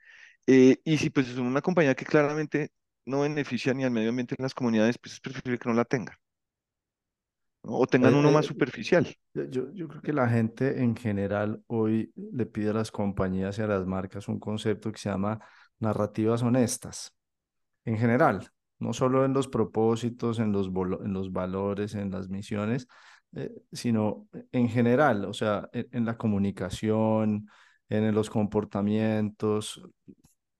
Eh, 0.47 0.79
y 0.85 0.99
si 0.99 1.11
pues 1.11 1.29
es 1.29 1.39
una 1.39 1.63
compañía 1.63 1.97
que 1.97 2.05
claramente 2.07 2.71
no 3.05 3.23
beneficia 3.23 3.75
ni 3.75 3.85
al 3.85 3.91
medio 3.93 4.11
ambiente 4.11 4.37
ni 4.39 4.45
a 4.45 4.47
las 4.47 4.55
comunidades, 4.55 4.99
pues 4.99 5.15
es 5.15 5.21
preferible 5.21 5.59
que 5.59 5.69
no 5.69 5.75
la 5.75 5.85
tengan, 5.87 6.17
¿no? 7.63 7.79
O 7.79 7.87
tengan 7.87 8.15
Eh, 8.15 8.19
uno 8.21 8.31
más 8.31 8.47
eh, 8.47 8.51
superficial. 8.51 9.07
yo, 9.35 9.73
yo 9.73 9.89
creo 9.89 10.03
que 10.03 10.13
la 10.13 10.29
gente 10.29 10.83
en 10.83 10.97
general 10.97 11.63
hoy 11.69 12.13
le 12.17 12.47
pide 12.47 12.71
a 12.71 12.75
las 12.75 12.91
compañías 12.91 13.59
y 13.59 13.63
a 13.63 13.67
las 13.67 13.87
marcas 13.87 14.29
un 14.29 14.41
concepto 14.41 14.93
que 14.93 14.99
se 14.99 15.11
llama 15.11 15.41
narrativas 15.81 16.43
honestas. 16.43 17.15
En 17.85 17.99
general, 17.99 18.51
no 18.79 18.93
solo 18.93 19.25
en 19.25 19.33
los 19.35 19.49
propósitos, 19.49 20.39
en 20.39 20.53
los, 20.53 20.69
en 20.69 21.13
los 21.13 21.33
valores, 21.33 21.95
en 21.95 22.11
las 22.11 22.29
misiones, 22.29 22.89
eh, 23.35 23.51
sino 23.73 24.29
en 24.53 24.69
general, 24.69 25.25
o 25.27 25.33
sea, 25.33 25.69
en, 25.73 25.89
en 25.93 26.05
la 26.07 26.17
comunicación, 26.19 27.49
en 27.89 28.15
los 28.15 28.31
comportamientos, 28.31 29.83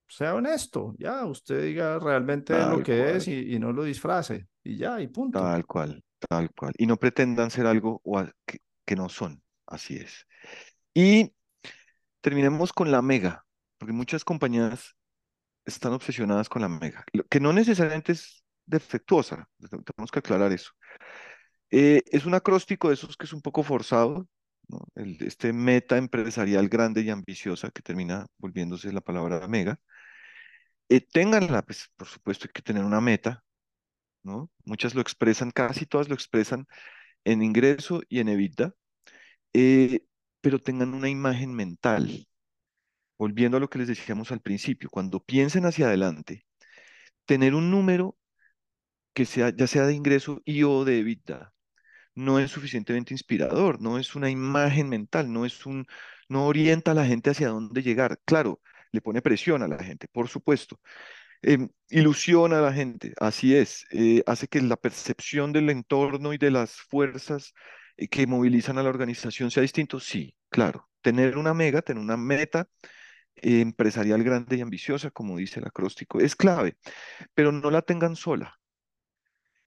sea 0.07 0.35
honesto, 0.35 0.93
ya, 0.97 1.25
usted 1.25 1.63
diga 1.63 1.97
realmente 1.99 2.53
lo 2.65 2.83
que 2.83 3.15
es 3.15 3.27
y, 3.27 3.55
y 3.55 3.59
no 3.59 3.71
lo 3.71 3.83
disfrace, 3.83 4.47
y 4.63 4.77
ya, 4.77 5.01
y 5.01 5.07
punto. 5.07 5.39
tal 5.39 5.65
cual, 5.65 6.03
tal 6.29 6.51
cual. 6.51 6.73
Y 6.77 6.85
no 6.85 6.97
pretendan 6.97 7.51
ser 7.51 7.65
algo 7.65 8.01
que, 8.45 8.95
no 8.95 9.09
son. 9.09 9.41
Así 9.67 9.95
es. 9.95 10.27
Y 10.93 11.33
terminemos 12.21 12.73
con 12.73 12.91
la 12.91 13.01
mega, 13.01 13.45
porque 13.77 13.93
muchas 13.93 14.25
compañías 14.25 14.95
están 15.65 15.93
obsesionadas 15.93 16.49
con 16.49 16.61
la 16.61 16.69
mega, 16.69 17.05
que 17.29 17.39
no 17.39 17.53
necesariamente 17.53 18.11
es 18.13 18.43
defectuosa, 18.65 19.47
tenemos 19.59 20.11
que 20.11 20.19
aclarar 20.19 20.51
eso. 20.51 20.71
Eh, 21.69 22.03
es 22.11 22.25
un 22.25 22.33
acróstico 22.33 22.89
de 22.89 22.95
esos 22.95 23.15
que 23.15 23.25
es 23.25 23.33
un 23.33 23.41
poco 23.41 23.63
forzado, 23.63 24.27
este 25.19 25.53
meta 25.53 25.97
empresarial 25.97 26.69
grande 26.69 27.01
y 27.01 27.09
ambiciosa 27.09 27.71
que 27.71 27.81
termina 27.81 28.27
volviéndose 28.37 28.91
la 28.91 29.01
palabra 29.01 29.47
mega. 29.47 29.79
Eh, 30.89 31.01
ténganla, 31.01 31.61
pues 31.63 31.89
por 31.95 32.07
supuesto 32.07 32.47
hay 32.47 32.51
que 32.53 32.61
tener 32.61 32.83
una 32.83 32.99
meta, 33.01 33.43
¿no? 34.23 34.49
Muchas 34.65 34.95
lo 34.95 35.01
expresan, 35.01 35.51
casi 35.51 35.85
todas 35.85 36.09
lo 36.09 36.15
expresan 36.15 36.67
en 37.25 37.43
ingreso 37.43 38.01
y 38.09 38.19
en 38.19 38.29
EBITDA, 38.29 38.75
eh, 39.53 40.05
pero 40.41 40.59
tengan 40.59 40.93
una 40.95 41.09
imagen 41.09 41.53
mental. 41.55 42.27
Volviendo 43.17 43.57
a 43.57 43.59
lo 43.59 43.69
que 43.69 43.79
les 43.79 43.87
decíamos 43.87 44.31
al 44.31 44.41
principio, 44.41 44.89
cuando 44.89 45.23
piensen 45.23 45.65
hacia 45.65 45.87
adelante, 45.87 46.45
tener 47.25 47.55
un 47.55 47.71
número 47.71 48.17
que 49.13 49.25
sea, 49.25 49.49
ya 49.55 49.67
sea 49.67 49.85
de 49.85 49.93
ingreso 49.95 50.41
y 50.45 50.63
o 50.63 50.85
de 50.85 50.99
EBITDA, 50.99 51.53
no 52.15 52.39
es 52.39 52.51
suficientemente 52.51 53.13
inspirador, 53.13 53.81
no 53.81 53.99
es 53.99 54.15
una 54.15 54.29
imagen 54.29 54.89
mental, 54.89 55.31
no 55.33 55.45
es 55.45 55.65
un, 55.65 55.87
no 56.29 56.47
orienta 56.47 56.91
a 56.91 56.93
la 56.95 57.05
gente 57.05 57.31
hacia 57.31 57.49
dónde 57.49 57.83
llegar. 57.83 58.19
Claro, 58.25 58.61
le 58.91 59.01
pone 59.01 59.21
presión 59.21 59.63
a 59.63 59.67
la 59.67 59.83
gente, 59.83 60.07
por 60.09 60.29
supuesto. 60.29 60.79
Em, 61.43 61.69
ilusiona 61.89 62.59
a 62.59 62.61
la 62.61 62.73
gente, 62.73 63.13
así 63.19 63.55
es. 63.55 63.85
eh, 63.91 64.23
hace 64.27 64.47
que 64.47 64.61
la 64.61 64.77
percepción 64.77 65.51
del 65.53 65.69
entorno 65.69 66.33
y 66.33 66.37
de 66.37 66.51
las 66.51 66.73
fuerzas 66.73 67.53
eh, 67.97 68.07
que 68.07 68.27
movilizan 68.27 68.77
a 68.77 68.83
la 68.83 68.89
organización 68.89 69.49
sea 69.51 69.61
distinto. 69.61 69.99
Sí, 69.99 70.35
claro. 70.49 70.89
Tener 71.01 71.37
una 71.37 71.53
mega, 71.55 71.81
tener 71.81 72.01
una 72.03 72.17
meta 72.17 72.67
eh, 73.35 73.61
empresarial 73.61 74.23
grande 74.23 74.57
y 74.57 74.61
ambiciosa, 74.61 75.11
como 75.11 75.37
dice 75.37 75.59
el 75.59 75.67
acróstico, 75.67 76.19
es 76.19 76.35
clave, 76.35 76.77
pero 77.35 77.51
no 77.51 77.71
la 77.71 77.81
tengan 77.83 78.15
sola. 78.15 78.59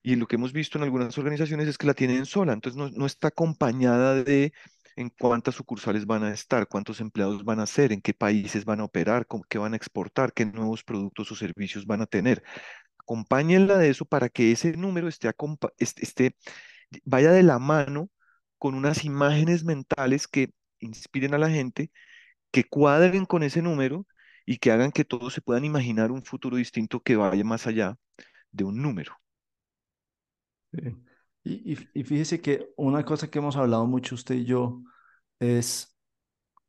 Y 0.03 0.17
lo 0.17 0.27
que 0.27 0.37
hemos 0.37 0.53
visto 0.53 0.77
en 0.79 0.85
algunas 0.85 1.17
organizaciones 1.19 1.67
es 1.67 1.79
que 1.79 1.87
la 1.87 1.95
tienen 1.95 2.27
sola, 2.27 2.53
entonces 2.53 2.77
no, 2.77 2.91
no 2.91 3.07
está 3.07 3.29
acompañada 3.29 4.23
de 4.23 4.53
en 4.97 5.11
cuántas 5.11 5.55
sucursales 5.55 6.07
van 6.07 6.25
a 6.25 6.33
estar, 6.33 6.69
cuántos 6.69 7.01
empleados 7.01 7.45
van 7.45 7.61
a 7.61 7.67
ser, 7.67 7.93
en 7.93 8.01
qué 8.01 8.15
países 8.15 8.65
van 8.65 8.81
a 8.81 8.85
operar, 8.85 9.27
qué 9.49 9.59
van 9.59 9.75
a 9.75 9.77
exportar, 9.77 10.33
qué 10.33 10.47
nuevos 10.47 10.85
productos 10.85 11.31
o 11.33 11.37
servicios 11.37 11.87
van 11.87 12.03
a 12.03 12.07
tener. 12.07 12.43
Acompáñenla 12.99 13.79
de 13.79 13.91
eso 13.91 14.05
para 14.07 14.29
que 14.29 14.53
ese 14.53 14.73
número 14.77 15.09
esté, 15.09 16.37
vaya 17.05 17.33
de 17.33 17.43
la 17.43 17.59
mano 17.59 18.11
con 18.59 18.75
unas 18.75 19.05
imágenes 19.05 19.65
mentales 19.65 20.29
que 20.29 20.51
inspiren 20.79 21.35
a 21.35 21.39
la 21.39 21.51
gente, 21.51 21.91
que 22.51 22.65
cuadren 22.65 23.27
con 23.27 23.43
ese 23.43 23.63
número 23.63 24.07
y 24.47 24.59
que 24.59 24.71
hagan 24.71 24.93
que 24.93 25.05
todos 25.05 25.35
se 25.35 25.43
puedan 25.43 25.65
imaginar 25.65 26.13
un 26.13 26.25
futuro 26.25 26.57
distinto 26.57 27.01
que 27.01 27.17
vaya 27.17 27.45
más 27.45 27.67
allá 27.67 27.97
de 28.53 28.65
un 28.65 28.81
número. 28.81 29.17
Sí. 30.73 31.14
Y, 31.45 31.75
y, 31.75 31.89
y 31.95 32.05
fíjese 32.05 32.41
que 32.41 32.71
una 32.77 33.05
cosa 33.05 33.29
que 33.31 33.39
hemos 33.39 33.57
hablado 33.57 33.87
mucho 33.87 34.15
usted 34.15 34.35
y 34.37 34.45
yo 34.47 34.83
es 35.39 35.97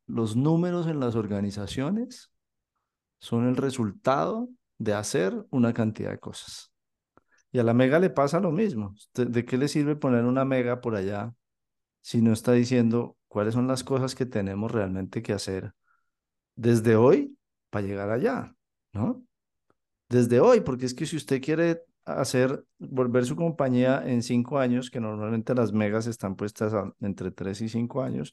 los 0.06 0.36
números 0.36 0.86
en 0.86 1.00
las 1.00 1.16
organizaciones 1.16 2.32
son 3.20 3.48
el 3.48 3.56
resultado 3.56 4.48
de 4.78 4.94
hacer 4.94 5.46
una 5.50 5.72
cantidad 5.74 6.10
de 6.10 6.18
cosas. 6.20 6.72
Y 7.52 7.58
a 7.58 7.64
la 7.64 7.74
mega 7.74 7.98
le 7.98 8.10
pasa 8.10 8.40
lo 8.40 8.52
mismo. 8.52 8.92
¿Usted- 8.96 9.28
¿De 9.28 9.44
qué 9.44 9.58
le 9.58 9.68
sirve 9.68 9.96
poner 9.96 10.24
una 10.24 10.44
mega 10.44 10.80
por 10.80 10.96
allá 10.96 11.34
si 12.02 12.22
no 12.22 12.32
está 12.32 12.52
diciendo 12.52 13.16
cuáles 13.28 13.54
son 13.54 13.68
las 13.68 13.84
cosas 13.84 14.14
que 14.14 14.26
tenemos 14.26 14.72
realmente 14.72 15.22
que 15.22 15.32
hacer 15.34 15.74
desde 16.56 16.96
hoy 16.96 17.38
para 17.70 17.86
llegar 17.86 18.10
allá? 18.10 18.54
¿No? 18.92 19.24
Desde 20.08 20.40
hoy, 20.40 20.60
porque 20.60 20.86
es 20.86 20.94
que 20.94 21.06
si 21.06 21.16
usted 21.16 21.42
quiere 21.42 21.82
hacer, 22.06 22.64
volver 22.78 23.26
su 23.26 23.36
compañía 23.36 24.02
en 24.06 24.22
cinco 24.22 24.58
años, 24.58 24.90
que 24.90 25.00
normalmente 25.00 25.54
las 25.54 25.72
megas 25.72 26.06
están 26.06 26.36
puestas 26.36 26.72
entre 27.00 27.30
tres 27.30 27.60
y 27.60 27.68
cinco 27.68 28.02
años, 28.02 28.32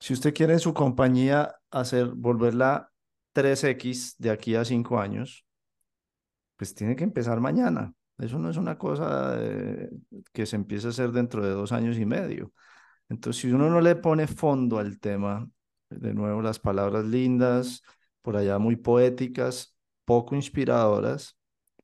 si 0.00 0.12
usted 0.12 0.32
quiere 0.32 0.58
su 0.58 0.72
compañía 0.74 1.56
hacer, 1.70 2.06
volverla 2.08 2.90
tres 3.32 3.64
x 3.64 4.14
de 4.18 4.30
aquí 4.30 4.54
a 4.54 4.64
cinco 4.64 4.98
años, 4.98 5.44
pues 6.56 6.74
tiene 6.74 6.96
que 6.96 7.04
empezar 7.04 7.40
mañana. 7.40 7.92
Eso 8.18 8.38
no 8.38 8.50
es 8.50 8.56
una 8.56 8.78
cosa 8.78 9.36
eh, 9.38 9.90
que 10.32 10.46
se 10.46 10.56
empiece 10.56 10.88
a 10.88 10.90
hacer 10.90 11.12
dentro 11.12 11.44
de 11.44 11.50
dos 11.50 11.72
años 11.72 11.98
y 11.98 12.06
medio. 12.06 12.52
Entonces, 13.08 13.42
si 13.42 13.52
uno 13.52 13.70
no 13.70 13.80
le 13.80 13.96
pone 13.96 14.26
fondo 14.26 14.78
al 14.78 14.98
tema, 14.98 15.48
de 15.88 16.14
nuevo 16.14 16.42
las 16.42 16.58
palabras 16.58 17.04
lindas, 17.04 17.82
por 18.22 18.36
allá 18.36 18.58
muy 18.58 18.76
poéticas, 18.76 19.76
poco 20.04 20.34
inspiradoras, 20.34 21.37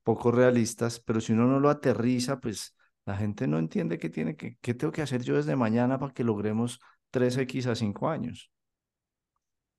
poco 0.05 0.33
realistas, 0.33 1.01
pero 1.01 1.21
si 1.23 1.35
uno 1.35 1.47
no 1.49 1.61
lo 1.61 1.71
aterriza, 1.71 2.41
pues 2.41 2.77
la 3.07 3.17
gente 3.19 3.49
no 3.49 3.59
entiende 3.59 3.99
qué 3.99 4.11
tiene 4.11 4.37
que, 4.37 4.59
qué 4.63 4.75
tengo 4.75 4.93
que 4.93 5.03
hacer 5.03 5.23
yo 5.25 5.37
desde 5.37 5.57
mañana 5.57 5.99
para 6.01 6.15
que 6.15 6.25
logremos 6.25 6.81
tres 7.13 7.39
x 7.39 7.69
a 7.69 7.77
cinco 7.77 8.11
años. 8.11 8.53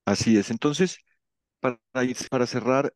Así 0.06 0.38
es. 0.38 0.50
Entonces, 0.52 0.98
para, 1.62 1.80
para 2.30 2.48
cerrar, 2.48 2.94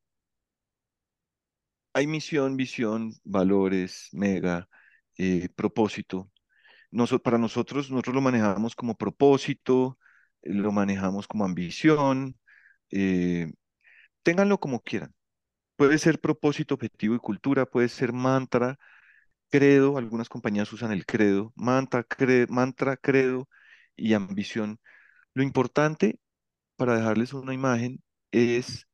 hay 1.94 2.08
misión, 2.08 2.56
visión, 2.58 3.14
valores, 3.24 4.10
mega, 4.12 4.70
eh, 5.18 5.50
propósito. 5.56 6.32
Noso- 6.92 7.22
para 7.22 7.38
nosotros, 7.38 7.92
nosotros 7.92 8.16
lo 8.16 8.22
manejamos 8.22 8.76
como 8.76 8.96
propósito, 8.98 10.00
lo 10.44 10.72
manejamos 10.72 11.28
como 11.28 11.46
ambición, 11.46 12.38
eh, 12.92 13.52
ténganlo 14.24 14.60
como 14.60 14.82
quieran. 14.82 15.14
Puede 15.80 16.00
ser 16.00 16.22
propósito, 16.22 16.76
objetivo 16.76 17.16
y 17.16 17.20
cultura, 17.20 17.66
puede 17.68 17.90
ser 17.90 18.14
mantra, 18.14 18.78
credo, 19.52 19.98
algunas 19.98 20.30
compañías 20.30 20.74
usan 20.74 20.92
el 20.92 21.06
credo, 21.06 21.54
mantra, 21.56 22.08
cre- 22.08 22.48
mantra, 22.50 22.98
credo 22.98 23.50
y 23.96 24.14
ambición. 24.14 24.80
Lo 25.36 25.44
importante 25.44 26.20
para 26.78 26.98
dejarles 26.98 27.34
una 27.34 27.54
imagen 27.54 28.04
es 28.32 28.88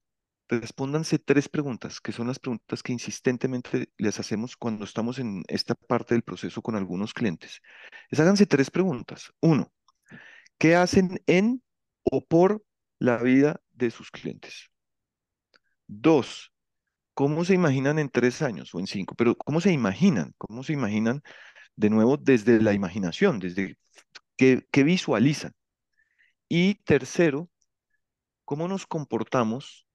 Respóndanse 0.50 1.20
tres 1.20 1.50
preguntas, 1.50 2.02
que 2.02 2.12
son 2.12 2.28
las 2.28 2.40
preguntas 2.40 2.84
que 2.84 2.94
insistentemente 2.94 3.90
les 3.98 4.20
hacemos 4.20 4.58
cuando 4.58 4.86
estamos 4.86 5.20
en 5.20 5.44
esta 5.48 5.76
parte 5.76 6.16
del 6.16 6.24
proceso 6.24 6.62
con 6.62 6.76
algunos 6.76 7.14
clientes. 7.14 7.62
Es 8.12 8.20
tres 8.48 8.72
preguntas. 8.72 9.34
Uno, 9.42 9.72
¿qué 10.60 10.76
hacen 10.76 11.22
en 11.28 11.64
o 12.04 12.26
por 12.26 12.64
la 13.00 13.18
vida 13.24 13.62
de 13.74 13.92
sus 13.92 14.12
clientes? 14.12 14.72
Dos, 15.88 16.52
¿cómo 17.16 17.46
se 17.46 17.56
imaginan 17.56 18.00
en 18.00 18.10
tres 18.10 18.44
años 18.44 18.76
o 18.76 18.80
en 18.82 18.88
cinco? 18.88 19.16
Pero 19.18 19.36
¿cómo 19.38 19.62
se 19.62 19.74
imaginan? 19.74 20.34
¿Cómo 20.40 20.64
se 20.64 20.74
imaginan 20.74 21.24
de 21.78 21.90
nuevo 21.92 22.18
desde 22.18 22.62
la 22.62 22.74
imaginación, 22.74 23.40
desde 23.40 23.78
qué, 24.38 24.66
qué 24.72 24.84
visualizan? 24.84 25.54
Y 26.50 26.76
tercero, 26.84 27.50
¿cómo 28.46 28.68
nos 28.68 28.88
comportamos 28.88 29.88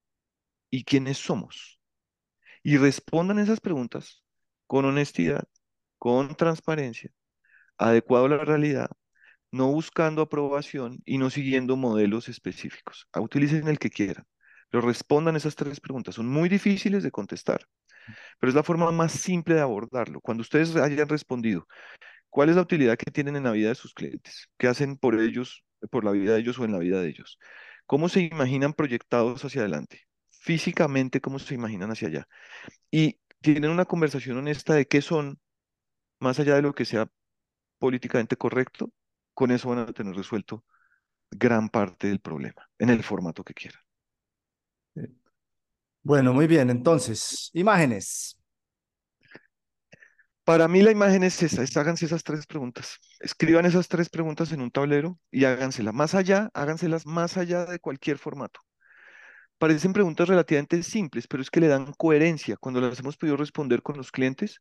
y 0.70 0.84
quiénes 0.84 1.18
somos? 1.18 1.80
y 2.62 2.76
respondan 2.78 3.38
esas 3.38 3.60
preguntas 3.60 4.24
con 4.66 4.84
honestidad, 4.84 5.44
con 5.98 6.34
transparencia, 6.36 7.10
adecuado 7.78 8.26
a 8.26 8.30
la 8.30 8.38
realidad, 8.44 8.90
no 9.52 9.68
buscando 9.72 10.22
aprobación 10.22 11.00
y 11.06 11.18
no 11.18 11.30
siguiendo 11.30 11.76
modelos 11.76 12.28
específicos. 12.28 13.08
Ah, 13.12 13.20
Utilicen 13.20 13.68
el 13.68 13.78
que 13.78 13.90
quieran, 13.90 14.26
pero 14.70 14.86
respondan 14.86 15.36
esas 15.36 15.56
tres 15.56 15.80
preguntas. 15.80 16.14
Son 16.14 16.28
muy 16.28 16.48
difíciles 16.48 17.02
de 17.02 17.10
contestar, 17.10 17.66
pero 18.40 18.50
es 18.50 18.54
la 18.54 18.62
forma 18.62 18.90
más 18.92 19.12
simple 19.12 19.56
de 19.56 19.60
abordarlo. 19.62 20.20
Cuando 20.20 20.42
ustedes 20.42 20.76
hayan 20.76 21.08
respondido, 21.08 21.66
¿cuál 22.30 22.50
es 22.50 22.56
la 22.56 22.62
utilidad 22.62 22.98
que 22.98 23.10
tienen 23.10 23.36
en 23.36 23.44
la 23.44 23.52
vida 23.52 23.70
de 23.70 23.74
sus 23.74 23.94
clientes? 23.94 24.48
¿Qué 24.58 24.68
hacen 24.68 24.96
por 24.96 25.20
ellos, 25.20 25.64
por 25.90 26.04
la 26.04 26.12
vida 26.12 26.34
de 26.34 26.40
ellos 26.40 26.58
o 26.58 26.64
en 26.64 26.72
la 26.72 26.78
vida 26.78 27.00
de 27.02 27.08
ellos? 27.08 27.38
¿Cómo 27.86 28.08
se 28.08 28.22
imaginan 28.22 28.72
proyectados 28.74 29.44
hacia 29.44 29.62
adelante? 29.62 30.02
Físicamente, 30.30 31.20
¿cómo 31.20 31.38
se 31.38 31.54
imaginan 31.54 31.90
hacia 31.90 32.08
allá? 32.08 32.28
y 32.90 33.20
tienen 33.40 33.70
una 33.70 33.84
conversación 33.86 34.38
honesta 34.38 34.74
de 34.74 34.86
qué 34.86 35.02
son, 35.02 35.40
más 36.20 36.40
allá 36.40 36.56
de 36.56 36.62
lo 36.62 36.74
que 36.74 36.84
sea 36.84 37.08
políticamente 37.78 38.36
correcto, 38.36 38.92
con 39.34 39.50
eso 39.50 39.70
van 39.70 39.80
a 39.80 39.92
tener 39.92 40.14
resuelto 40.14 40.64
gran 41.30 41.68
parte 41.70 42.08
del 42.08 42.20
problema, 42.20 42.68
en 42.78 42.90
el 42.90 43.02
formato 43.02 43.44
que 43.44 43.54
quieran. 43.54 43.80
Bueno, 46.02 46.32
muy 46.34 46.46
bien. 46.46 46.70
Entonces, 46.70 47.50
imágenes. 47.54 48.36
Para 50.44 50.68
mí 50.68 50.82
la 50.82 50.90
imagen 50.90 51.22
es 51.22 51.42
esa, 51.42 51.62
es 51.62 51.76
háganse 51.76 52.06
esas 52.06 52.24
tres 52.24 52.46
preguntas. 52.46 52.98
Escriban 53.20 53.66
esas 53.66 53.88
tres 53.88 54.08
preguntas 54.10 54.52
en 54.52 54.60
un 54.60 54.70
tablero 54.70 55.18
y 55.30 55.44
háganselas. 55.44 55.94
Más 55.94 56.14
allá, 56.14 56.50
háganselas 56.54 57.06
más 57.06 57.36
allá 57.36 57.64
de 57.66 57.78
cualquier 57.78 58.18
formato. 58.18 58.60
parecen 59.58 59.92
preguntas 59.92 60.28
relativamente 60.28 60.82
simples, 60.82 61.26
pero 61.28 61.42
es 61.42 61.50
que 61.50 61.60
le 61.60 61.68
dan 61.68 61.92
coherencia. 61.98 62.56
Cuando 62.56 62.80
las 62.80 62.98
hemos 63.00 63.16
podido 63.16 63.36
responder 63.36 63.82
con 63.82 63.96
los 63.96 64.10
clientes, 64.12 64.60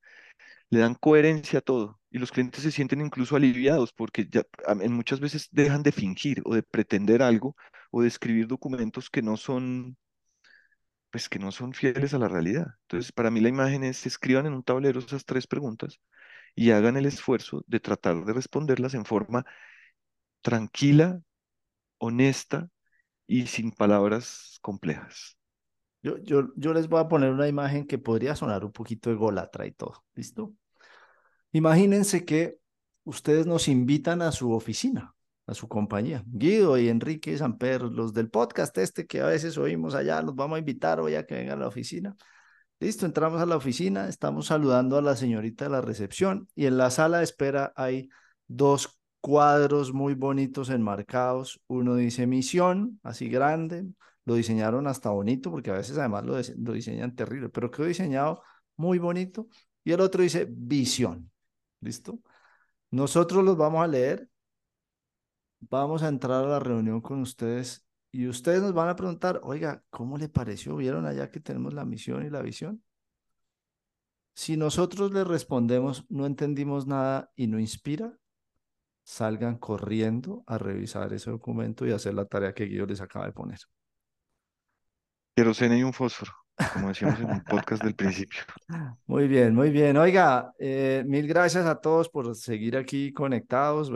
le 0.71 0.80
dan 0.82 0.95
coherencia 0.95 1.60
a 1.60 1.63
todo 1.63 1.99
y 2.12 2.19
los 2.19 2.32
clientes 2.32 2.63
se 2.63 2.71
sienten 2.71 3.02
incluso 3.02 3.36
aliviados 3.38 3.93
porque 3.93 4.28
ya 4.30 4.43
muchas 4.89 5.21
veces 5.21 5.49
dejan 5.52 5.84
de 5.84 5.93
fingir 5.93 6.41
o 6.45 6.56
de 6.56 6.63
pretender 6.63 7.23
algo 7.23 7.56
o 7.91 8.04
de 8.04 8.10
escribir 8.10 8.47
documentos 8.47 9.10
que 9.12 9.23
no 9.23 9.38
son 9.38 9.97
pues 11.12 11.30
que 11.30 11.39
no 11.39 11.52
son 11.52 11.74
fieles 11.74 12.13
a 12.13 12.19
la 12.19 12.28
realidad. 12.28 12.67
Entonces, 12.84 13.12
para 13.12 13.32
mí 13.32 13.39
la 13.39 13.50
imagen 13.50 13.84
es 13.84 14.06
escriban 14.06 14.45
en 14.45 14.54
un 14.54 14.63
tablero 14.63 15.00
esas 15.00 15.26
tres 15.26 15.48
preguntas 15.48 16.00
y 16.56 16.72
hagan 16.72 16.98
el 16.98 17.06
esfuerzo 17.06 17.63
de 17.67 17.80
tratar 17.80 18.26
de 18.26 18.34
responderlas 18.34 18.93
en 18.93 19.06
forma 19.06 19.45
tranquila, 20.41 21.22
honesta 21.98 22.69
y 23.28 23.48
sin 23.48 23.72
palabras 23.72 24.58
complejas. 24.62 25.38
Yo, 26.02 26.17
yo, 26.19 26.54
yo 26.56 26.74
les 26.74 26.88
voy 26.88 27.02
a 27.02 27.08
poner 27.08 27.32
una 27.32 27.48
imagen 27.48 27.86
que 27.86 27.98
podría 27.98 28.36
sonar 28.36 28.63
un 28.63 28.72
poquito 28.72 29.12
ególatra 29.12 29.65
y 29.65 29.72
todo. 29.72 30.06
¿Listo? 30.15 30.54
Imagínense 31.52 32.26
que 32.26 32.60
ustedes 33.04 33.45
nos 33.48 33.67
invitan 33.67 34.22
a 34.22 34.32
su 34.32 34.54
oficina, 34.54 35.15
a 35.49 35.53
su 35.53 35.67
compañía. 35.67 36.23
Guido 36.27 36.77
y 36.77 36.89
Enrique 36.89 37.38
Samper, 37.38 37.81
los 37.81 38.13
del 38.13 38.29
podcast 38.29 38.77
este 38.77 39.07
que 39.07 39.21
a 39.21 39.25
veces 39.25 39.57
oímos 39.57 39.95
allá, 39.95 40.21
los 40.21 40.35
vamos 40.35 40.57
a 40.57 40.59
invitar 40.59 40.99
hoy 40.99 41.15
a 41.15 41.25
que 41.25 41.35
vengan 41.35 41.57
a 41.59 41.62
la 41.62 41.67
oficina. 41.67 42.15
Listo, 42.79 43.05
entramos 43.05 43.41
a 43.41 43.45
la 43.45 43.57
oficina, 43.57 44.07
estamos 44.07 44.47
saludando 44.47 44.97
a 44.97 45.01
la 45.01 45.15
señorita 45.15 45.65
de 45.65 45.71
la 45.71 45.81
recepción 45.81 46.47
y 46.55 46.65
en 46.65 46.77
la 46.77 46.91
sala 46.91 47.17
de 47.17 47.23
espera 47.25 47.73
hay 47.75 48.09
dos 48.47 48.99
cuadros 49.21 49.93
muy 49.93 50.13
bonitos 50.13 50.69
enmarcados. 50.69 51.59
Uno 51.67 51.95
dice 51.95 52.27
misión, 52.27 52.99
así 53.03 53.27
grande, 53.27 53.85
lo 54.25 54.35
diseñaron 54.35 54.88
hasta 54.88 55.09
bonito, 55.09 55.51
porque 55.51 55.71
a 55.71 55.73
veces 55.73 55.97
además 55.97 56.25
lo, 56.25 56.35
lo 56.57 56.73
diseñan 56.73 57.15
terrible, 57.15 57.49
pero 57.49 57.71
quedó 57.71 57.88
diseñado 57.88 58.43
muy 58.77 58.99
bonito. 58.99 59.47
Y 59.83 59.91
el 59.91 60.01
otro 60.01 60.23
dice 60.23 60.47
visión. 60.49 61.31
¿Listo? 61.81 62.19
Nosotros 62.91 63.43
los 63.43 63.57
vamos 63.57 63.83
a 63.83 63.88
leer. 63.88 64.29
Vamos 65.62 66.04
a 66.04 66.08
entrar 66.08 66.45
a 66.45 66.48
la 66.48 66.60
reunión 66.60 67.02
con 67.02 67.22
ustedes 67.22 67.86
y 68.12 68.28
ustedes 68.28 68.62
nos 68.62 68.74
van 68.74 68.89
a 68.89 68.95
preguntar, 68.95 69.41
oiga, 69.43 69.84
¿cómo 69.89 70.17
le 70.17 70.30
pareció? 70.30 70.76
¿Vieron 70.76 71.06
allá 71.06 71.30
que 71.30 71.39
tenemos 71.39 71.74
la 71.74 71.86
misión 71.86 72.26
y 72.26 72.30
la 72.30 72.41
visión? 72.41 72.84
Si 74.34 74.56
nosotros 74.58 75.12
les 75.12 75.28
respondemos, 75.28 76.06
no 76.10 76.26
entendimos 76.26 76.88
nada 76.88 77.32
y 77.36 77.48
no 77.48 77.60
inspira, 77.60 78.17
salgan 79.04 79.58
corriendo 79.58 80.43
a 80.48 80.58
revisar 80.58 81.12
ese 81.13 81.30
documento 81.30 81.86
y 81.86 81.91
hacer 81.91 82.13
la 82.13 82.26
tarea 82.26 82.54
que 82.54 82.65
Guido 82.65 82.86
les 82.86 83.02
acaba 83.02 83.26
de 83.26 83.34
poner. 83.34 83.60
Querosene 85.36 85.80
y 85.80 85.84
un 85.84 85.93
fósforo, 85.93 86.32
como 86.74 86.89
decíamos 86.89 87.19
en 87.19 87.32
un 87.32 87.43
podcast 87.43 87.84
del 87.84 87.95
principio. 87.95 88.41
Muy 89.08 89.28
bien, 89.28 89.56
muy 89.56 89.69
bien. 89.69 89.98
Oiga, 89.98 90.54
eh, 90.60 91.04
mil 91.08 91.28
gracias 91.28 91.65
a 91.65 91.80
todos 91.80 92.10
por 92.10 92.36
seguir 92.36 92.78
aquí 92.78 93.12
conectados. 93.13 93.91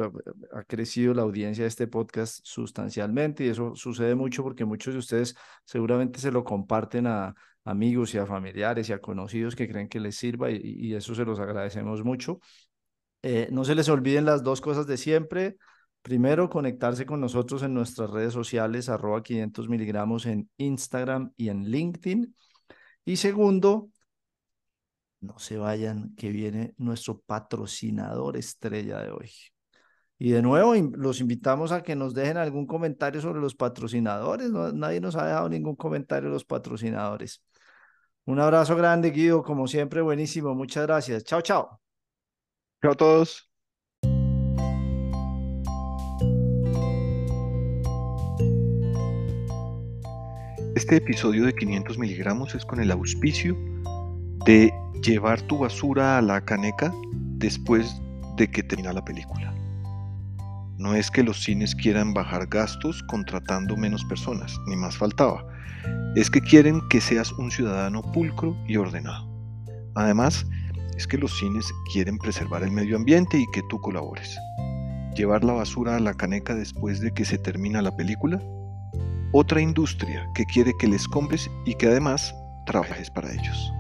Ha 0.54 0.63
crecido 0.63 1.13
la 1.13 1.23
audiencia 1.23 1.63
de 1.63 1.67
este 1.67 1.88
podcast 1.88 2.39
sustancialmente 2.43 3.45
y 3.45 3.49
eso 3.49 3.76
sucede 3.76 4.15
mucho 4.15 4.43
porque 4.43 4.65
muchos 4.65 4.93
de 4.93 4.99
ustedes 4.99 5.36
seguramente 5.65 6.19
se 6.19 6.32
lo 6.32 6.43
comparten 6.43 7.08
a 7.08 7.36
amigos 7.65 8.13
y 8.13 8.17
a 8.17 8.26
familiares 8.26 8.89
y 8.89 8.93
a 8.93 8.99
conocidos 8.99 9.56
que 9.56 9.67
creen 9.67 9.88
que 9.88 9.99
les 9.99 10.15
sirva 10.15 10.49
y, 10.52 10.93
eso 10.93 11.15
se 11.15 11.26
los 11.26 11.39
agradecemos 11.39 12.04
mucho. 12.04 12.39
Eh, 13.21 13.47
no 13.52 13.63
se 13.63 13.76
les 13.76 13.88
olviden 13.89 14.26
las 14.26 14.43
dos 14.43 14.62
cosas 14.62 14.88
de 14.88 14.97
siempre. 14.97 15.58
Primero, 16.02 16.49
conectarse 16.49 17.06
con 17.06 17.21
nosotros 17.21 17.63
en 17.63 17.73
nuestras 17.73 18.10
redes 18.10 18.34
sociales, 18.34 18.89
arroba 18.89 19.23
500 19.23 19.69
miligramos 19.69 20.26
en 20.26 20.49
Instagram 20.58 21.32
y 21.38 21.47
en 21.47 21.63
LinkedIn. 21.63 22.36
Y 23.05 23.17
segundo, 23.17 23.89
no 25.21 25.39
se 25.39 25.57
vayan, 25.57 26.15
que 26.15 26.29
viene 26.29 26.73
nuestro 26.77 27.19
patrocinador 27.19 28.37
estrella 28.37 28.99
de 29.01 29.11
hoy. 29.11 29.31
Y 30.17 30.31
de 30.31 30.41
nuevo, 30.41 30.73
los 30.75 31.19
invitamos 31.21 31.71
a 31.71 31.83
que 31.83 31.95
nos 31.95 32.13
dejen 32.13 32.37
algún 32.37 32.65
comentario 32.67 33.21
sobre 33.21 33.41
los 33.41 33.55
patrocinadores. 33.55 34.51
nadie 34.51 35.01
nos 35.01 35.15
ha 35.15 35.25
dejado 35.25 35.49
ningún 35.49 35.75
comentario 35.75 36.29
de 36.29 36.33
los 36.33 36.45
patrocinadores. 36.45 37.43
Un 38.25 38.39
abrazo 38.39 38.75
grande, 38.75 39.11
Guido, 39.11 39.43
como 39.43 39.67
siempre, 39.67 40.01
buenísimo. 40.01 40.55
Muchas 40.55 40.85
gracias. 40.85 41.23
Chao, 41.25 41.41
chao. 41.41 41.81
Chao 42.81 42.91
a 42.91 42.95
todos. 42.95 43.52
Este 50.75 50.95
episodio 50.95 51.45
de 51.45 51.53
500 51.53 51.99
miligramos 51.99 52.55
es 52.55 52.65
con 52.65 52.79
el 52.79 52.89
auspicio 52.89 53.55
de 54.47 54.73
llevar 55.03 55.39
tu 55.43 55.59
basura 55.59 56.17
a 56.17 56.21
la 56.23 56.41
caneca 56.41 56.91
después 57.38 58.01
de 58.38 58.49
que 58.49 58.63
termina 58.63 58.91
la 58.91 59.05
película. 59.05 59.53
No 60.79 60.95
es 60.95 61.12
que 61.12 61.21
los 61.21 61.43
cines 61.43 61.75
quieran 61.75 62.15
bajar 62.15 62.47
gastos 62.47 63.03
contratando 63.03 63.77
menos 63.77 64.03
personas, 64.05 64.59
ni 64.65 64.75
más 64.75 64.97
faltaba. 64.97 65.45
Es 66.15 66.31
que 66.31 66.41
quieren 66.41 66.81
que 66.89 67.01
seas 67.01 67.31
un 67.33 67.51
ciudadano 67.51 68.01
pulcro 68.12 68.57
y 68.67 68.77
ordenado. 68.77 69.29
Además, 69.93 70.43
es 70.97 71.05
que 71.05 71.19
los 71.19 71.38
cines 71.38 71.71
quieren 71.93 72.17
preservar 72.17 72.63
el 72.63 72.71
medio 72.71 72.95
ambiente 72.95 73.38
y 73.38 73.45
que 73.53 73.62
tú 73.69 73.79
colabores. 73.79 74.36
Llevar 75.15 75.43
la 75.43 75.53
basura 75.53 75.97
a 75.97 75.99
la 75.99 76.15
caneca 76.15 76.55
después 76.55 76.99
de 76.99 77.12
que 77.12 77.25
se 77.25 77.38
termina 77.38 77.83
la 77.83 77.95
película 77.95 78.41
otra 79.33 79.59
industria 79.59 80.29
que 80.33 80.45
quiere 80.45 80.73
que 80.79 80.87
les 80.87 81.07
compres 81.07 81.49
y 81.65 81.73
que 81.73 81.87
además 81.87 82.33
trabajes 82.65 83.09
para 83.09 83.31
ellos. 83.31 83.73